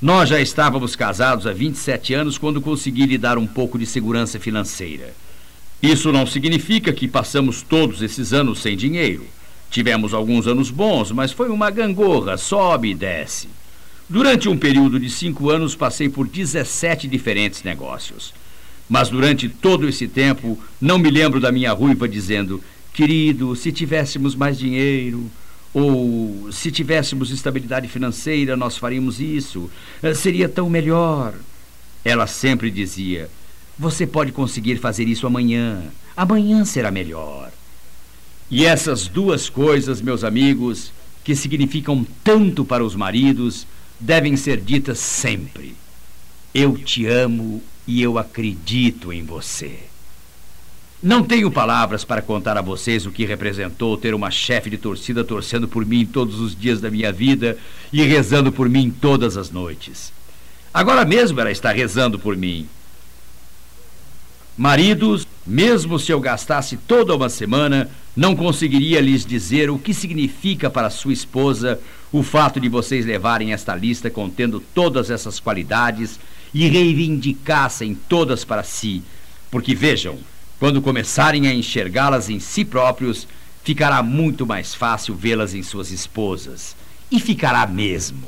Nós 0.00 0.28
já 0.28 0.40
estávamos 0.40 0.94
casados 0.94 1.46
há 1.46 1.52
27 1.52 2.14
anos 2.14 2.36
quando 2.36 2.60
consegui 2.60 3.06
lhe 3.06 3.18
dar 3.18 3.38
um 3.38 3.46
pouco 3.46 3.78
de 3.78 3.86
segurança 3.86 4.38
financeira. 4.38 5.14
Isso 5.82 6.12
não 6.12 6.26
significa 6.26 6.92
que 6.92 7.08
passamos 7.08 7.62
todos 7.62 8.02
esses 8.02 8.32
anos 8.32 8.60
sem 8.60 8.76
dinheiro. 8.76 9.26
Tivemos 9.70 10.14
alguns 10.14 10.46
anos 10.46 10.70
bons, 10.70 11.10
mas 11.10 11.32
foi 11.32 11.48
uma 11.48 11.70
gangorra, 11.70 12.36
sobe 12.36 12.90
e 12.90 12.94
desce. 12.94 13.48
Durante 14.08 14.48
um 14.48 14.56
período 14.56 15.00
de 15.00 15.10
cinco 15.10 15.50
anos, 15.50 15.74
passei 15.74 16.08
por 16.08 16.28
17 16.28 17.08
diferentes 17.08 17.62
negócios. 17.62 18.32
Mas 18.88 19.08
durante 19.08 19.48
todo 19.48 19.88
esse 19.88 20.06
tempo, 20.06 20.58
não 20.80 20.98
me 20.98 21.10
lembro 21.10 21.40
da 21.40 21.50
minha 21.50 21.72
ruiva 21.72 22.06
dizendo: 22.06 22.62
Querido, 22.94 23.56
se 23.56 23.72
tivéssemos 23.72 24.36
mais 24.36 24.56
dinheiro, 24.56 25.28
ou 25.74 26.48
se 26.52 26.70
tivéssemos 26.70 27.32
estabilidade 27.32 27.88
financeira, 27.88 28.56
nós 28.56 28.76
faríamos 28.76 29.20
isso. 29.20 29.68
Eh, 30.00 30.14
seria 30.14 30.48
tão 30.48 30.70
melhor. 30.70 31.34
Ela 32.04 32.28
sempre 32.28 32.70
dizia: 32.70 33.28
Você 33.76 34.06
pode 34.06 34.30
conseguir 34.30 34.76
fazer 34.76 35.08
isso 35.08 35.26
amanhã. 35.26 35.82
Amanhã 36.16 36.64
será 36.64 36.92
melhor. 36.92 37.50
E 38.48 38.64
essas 38.64 39.08
duas 39.08 39.48
coisas, 39.48 40.00
meus 40.00 40.22
amigos, 40.22 40.92
que 41.24 41.34
significam 41.34 42.06
tanto 42.22 42.64
para 42.64 42.84
os 42.84 42.94
maridos, 42.94 43.66
devem 43.98 44.36
ser 44.36 44.60
ditas 44.60 45.00
sempre. 45.00 45.74
Eu 46.54 46.78
te 46.78 47.06
amo 47.06 47.60
e 47.88 48.00
eu 48.00 48.16
acredito 48.18 49.12
em 49.12 49.24
você. 49.24 49.93
Não 51.04 51.22
tenho 51.22 51.50
palavras 51.50 52.02
para 52.02 52.22
contar 52.22 52.56
a 52.56 52.62
vocês 52.62 53.04
o 53.04 53.10
que 53.10 53.26
representou 53.26 53.94
ter 53.94 54.14
uma 54.14 54.30
chefe 54.30 54.70
de 54.70 54.78
torcida 54.78 55.22
torcendo 55.22 55.68
por 55.68 55.84
mim 55.84 56.06
todos 56.06 56.40
os 56.40 56.58
dias 56.58 56.80
da 56.80 56.90
minha 56.90 57.12
vida 57.12 57.58
e 57.92 58.02
rezando 58.02 58.50
por 58.50 58.70
mim 58.70 58.90
todas 58.90 59.36
as 59.36 59.50
noites. 59.50 60.10
Agora 60.72 61.04
mesmo 61.04 61.38
ela 61.38 61.50
está 61.50 61.70
rezando 61.70 62.18
por 62.18 62.38
mim. 62.38 62.66
Maridos, 64.56 65.26
mesmo 65.46 65.98
se 65.98 66.10
eu 66.10 66.18
gastasse 66.18 66.78
toda 66.78 67.14
uma 67.14 67.28
semana, 67.28 67.90
não 68.16 68.34
conseguiria 68.34 68.98
lhes 68.98 69.26
dizer 69.26 69.68
o 69.68 69.78
que 69.78 69.92
significa 69.92 70.70
para 70.70 70.88
sua 70.88 71.12
esposa 71.12 71.78
o 72.10 72.22
fato 72.22 72.58
de 72.58 72.70
vocês 72.70 73.04
levarem 73.04 73.52
esta 73.52 73.76
lista 73.76 74.08
contendo 74.08 74.58
todas 74.58 75.10
essas 75.10 75.38
qualidades 75.38 76.18
e 76.54 76.66
reivindicassem 76.66 77.94
todas 78.08 78.42
para 78.42 78.62
si. 78.62 79.02
Porque 79.50 79.74
vejam, 79.74 80.18
quando 80.58 80.80
começarem 80.80 81.46
a 81.46 81.54
enxergá-las 81.54 82.30
em 82.30 82.38
si 82.38 82.64
próprios, 82.64 83.26
ficará 83.62 84.02
muito 84.02 84.46
mais 84.46 84.74
fácil 84.74 85.14
vê-las 85.14 85.54
em 85.54 85.62
suas 85.62 85.90
esposas. 85.90 86.76
E 87.10 87.20
ficará 87.20 87.66
mesmo. 87.66 88.26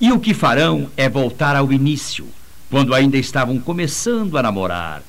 E 0.00 0.12
o 0.12 0.20
que 0.20 0.32
farão 0.32 0.90
é 0.96 1.08
voltar 1.08 1.56
ao 1.56 1.72
início, 1.72 2.28
quando 2.70 2.94
ainda 2.94 3.16
estavam 3.16 3.58
começando 3.58 4.38
a 4.38 4.42
namorar. 4.42 5.02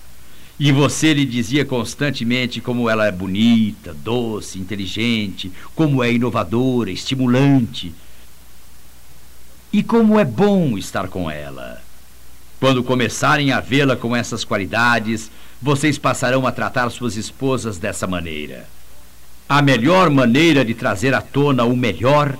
E 0.60 0.72
você 0.72 1.14
lhe 1.14 1.26
dizia 1.26 1.64
constantemente 1.64 2.60
como 2.60 2.90
ela 2.90 3.06
é 3.08 3.12
bonita, 3.12 3.94
doce, 3.94 4.60
inteligente, 4.60 5.52
como 5.74 6.04
é 6.04 6.12
inovadora, 6.12 6.92
estimulante. 6.92 7.94
E 9.72 9.82
como 9.82 10.20
é 10.20 10.26
bom 10.26 10.78
estar 10.78 11.08
com 11.08 11.32
ela. 11.32 11.82
Quando 12.60 12.84
começarem 12.84 13.54
a 13.54 13.62
vê-la 13.62 13.96
com 13.96 14.14
essas 14.14 14.44
qualidades, 14.44 15.32
vocês 15.62 15.98
passarão 15.98 16.48
a 16.48 16.52
tratar 16.52 16.90
suas 16.90 17.18
esposas 17.18 17.78
dessa 17.78 18.08
maneira. 18.08 18.68
A 19.48 19.62
melhor 19.62 20.10
maneira 20.10 20.64
de 20.64 20.74
trazer 20.74 21.14
à 21.14 21.22
tona 21.22 21.64
o 21.64 21.76
melhor 21.76 22.38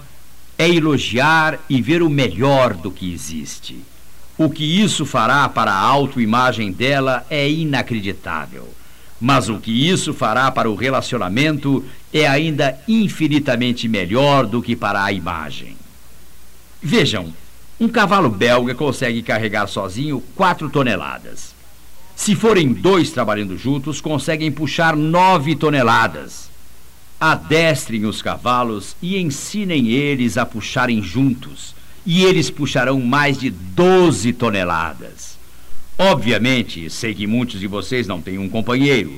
é 0.58 0.70
elogiar 0.70 1.60
e 1.70 1.82
ver 1.82 2.02
o 2.02 2.10
melhor 2.10 2.74
do 2.74 2.92
que 2.92 3.12
existe. 3.14 3.80
O 4.38 4.50
que 4.50 4.64
isso 4.64 5.06
fará 5.06 5.50
para 5.50 5.72
a 5.72 5.82
autoimagem 5.82 6.72
dela 6.72 7.26
é 7.30 7.50
inacreditável. 7.50 8.74
Mas 9.20 9.50
o 9.50 9.60
que 9.60 9.90
isso 9.90 10.14
fará 10.14 10.50
para 10.50 10.70
o 10.70 10.76
relacionamento 10.76 11.84
é 12.14 12.26
ainda 12.26 12.80
infinitamente 12.88 13.88
melhor 13.88 14.46
do 14.46 14.62
que 14.62 14.78
para 14.78 15.04
a 15.04 15.12
imagem. 15.12 15.76
Vejam, 16.82 17.34
um 17.80 17.90
cavalo 17.90 18.30
belga 18.30 18.74
consegue 18.74 19.22
carregar 19.22 19.68
sozinho 19.68 20.24
quatro 20.36 20.70
toneladas. 20.70 21.59
Se 22.20 22.36
forem 22.36 22.74
dois 22.74 23.12
trabalhando 23.12 23.58
juntos, 23.58 24.02
conseguem 24.02 24.52
puxar 24.52 24.94
nove 24.94 25.56
toneladas. 25.56 26.50
Adestrem 27.18 28.06
os 28.06 28.22
cavalos 28.22 28.94
e 29.02 29.18
ensinem 29.18 29.88
eles 29.88 30.38
a 30.38 30.46
puxarem 30.46 31.02
juntos, 31.02 31.74
e 32.06 32.26
eles 32.26 32.50
puxarão 32.50 33.00
mais 33.00 33.40
de 33.40 33.50
doze 33.50 34.34
toneladas. 34.34 35.38
Obviamente, 35.98 36.90
sei 36.90 37.16
que 37.16 37.26
muitos 37.26 37.62
de 37.62 37.68
vocês 37.68 38.06
não 38.06 38.22
têm 38.22 38.38
um 38.38 38.50
companheiro, 38.50 39.18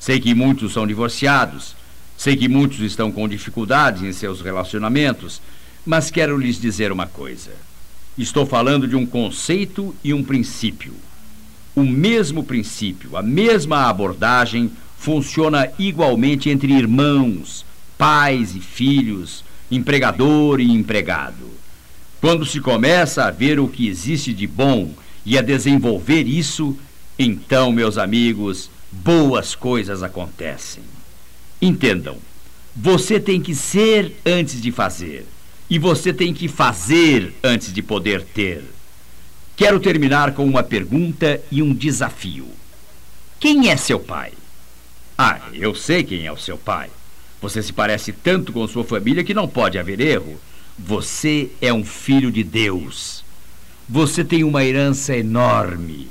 sei 0.00 0.18
que 0.18 0.34
muitos 0.34 0.72
são 0.72 0.88
divorciados, 0.88 1.76
sei 2.16 2.36
que 2.36 2.48
muitos 2.48 2.80
estão 2.80 3.12
com 3.12 3.28
dificuldades 3.28 4.02
em 4.02 4.12
seus 4.12 4.40
relacionamentos, 4.40 5.40
mas 5.86 6.10
quero 6.10 6.36
lhes 6.36 6.60
dizer 6.60 6.90
uma 6.90 7.06
coisa. 7.06 7.52
Estou 8.18 8.44
falando 8.44 8.88
de 8.88 8.96
um 8.96 9.06
conceito 9.06 9.94
e 10.02 10.12
um 10.12 10.24
princípio. 10.24 10.92
O 11.74 11.82
mesmo 11.82 12.42
princípio, 12.42 13.16
a 13.16 13.22
mesma 13.22 13.88
abordagem 13.88 14.70
funciona 14.98 15.70
igualmente 15.78 16.50
entre 16.50 16.72
irmãos, 16.72 17.64
pais 17.96 18.54
e 18.54 18.60
filhos, 18.60 19.44
empregador 19.70 20.60
e 20.60 20.70
empregado. 20.70 21.50
Quando 22.20 22.44
se 22.44 22.60
começa 22.60 23.24
a 23.24 23.30
ver 23.30 23.58
o 23.58 23.68
que 23.68 23.88
existe 23.88 24.32
de 24.32 24.46
bom 24.46 24.92
e 25.24 25.38
a 25.38 25.42
desenvolver 25.42 26.26
isso, 26.26 26.76
então, 27.18 27.72
meus 27.72 27.96
amigos, 27.96 28.70
boas 28.90 29.54
coisas 29.54 30.02
acontecem. 30.02 30.82
Entendam, 31.62 32.18
você 32.74 33.20
tem 33.20 33.40
que 33.40 33.54
ser 33.54 34.16
antes 34.24 34.60
de 34.60 34.72
fazer, 34.72 35.26
e 35.68 35.78
você 35.78 36.12
tem 36.12 36.34
que 36.34 36.48
fazer 36.48 37.34
antes 37.42 37.72
de 37.72 37.82
poder 37.82 38.22
ter. 38.22 38.64
Quero 39.60 39.78
terminar 39.78 40.32
com 40.32 40.46
uma 40.46 40.62
pergunta 40.62 41.38
e 41.50 41.62
um 41.62 41.74
desafio. 41.74 42.48
Quem 43.38 43.68
é 43.68 43.76
seu 43.76 44.00
pai? 44.00 44.32
Ah, 45.18 45.38
eu 45.52 45.74
sei 45.74 46.02
quem 46.02 46.24
é 46.24 46.32
o 46.32 46.38
seu 46.38 46.56
pai. 46.56 46.88
Você 47.42 47.62
se 47.62 47.70
parece 47.70 48.10
tanto 48.10 48.54
com 48.54 48.66
sua 48.66 48.84
família 48.84 49.22
que 49.22 49.34
não 49.34 49.46
pode 49.46 49.78
haver 49.78 50.00
erro. 50.00 50.40
Você 50.78 51.50
é 51.60 51.70
um 51.70 51.84
filho 51.84 52.32
de 52.32 52.42
Deus. 52.42 53.22
Você 53.86 54.24
tem 54.24 54.44
uma 54.44 54.64
herança 54.64 55.14
enorme. 55.14 56.08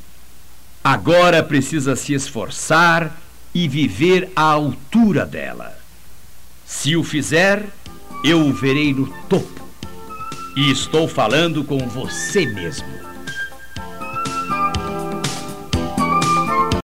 Agora 0.84 1.42
precisa 1.42 1.96
se 1.96 2.14
esforçar 2.14 3.20
e 3.52 3.68
viver 3.68 4.32
à 4.36 4.44
altura 4.44 5.26
dela. 5.26 5.76
Se 6.68 6.96
o 6.96 7.04
fizer, 7.04 7.66
eu 8.24 8.42
o 8.42 8.54
verei 8.54 8.94
no 8.94 9.08
topo. 9.28 9.68
E 10.56 10.70
estou 10.70 11.08
falando 11.08 11.64
com 11.64 11.80
você 11.80 12.46
mesmo. 12.46 13.09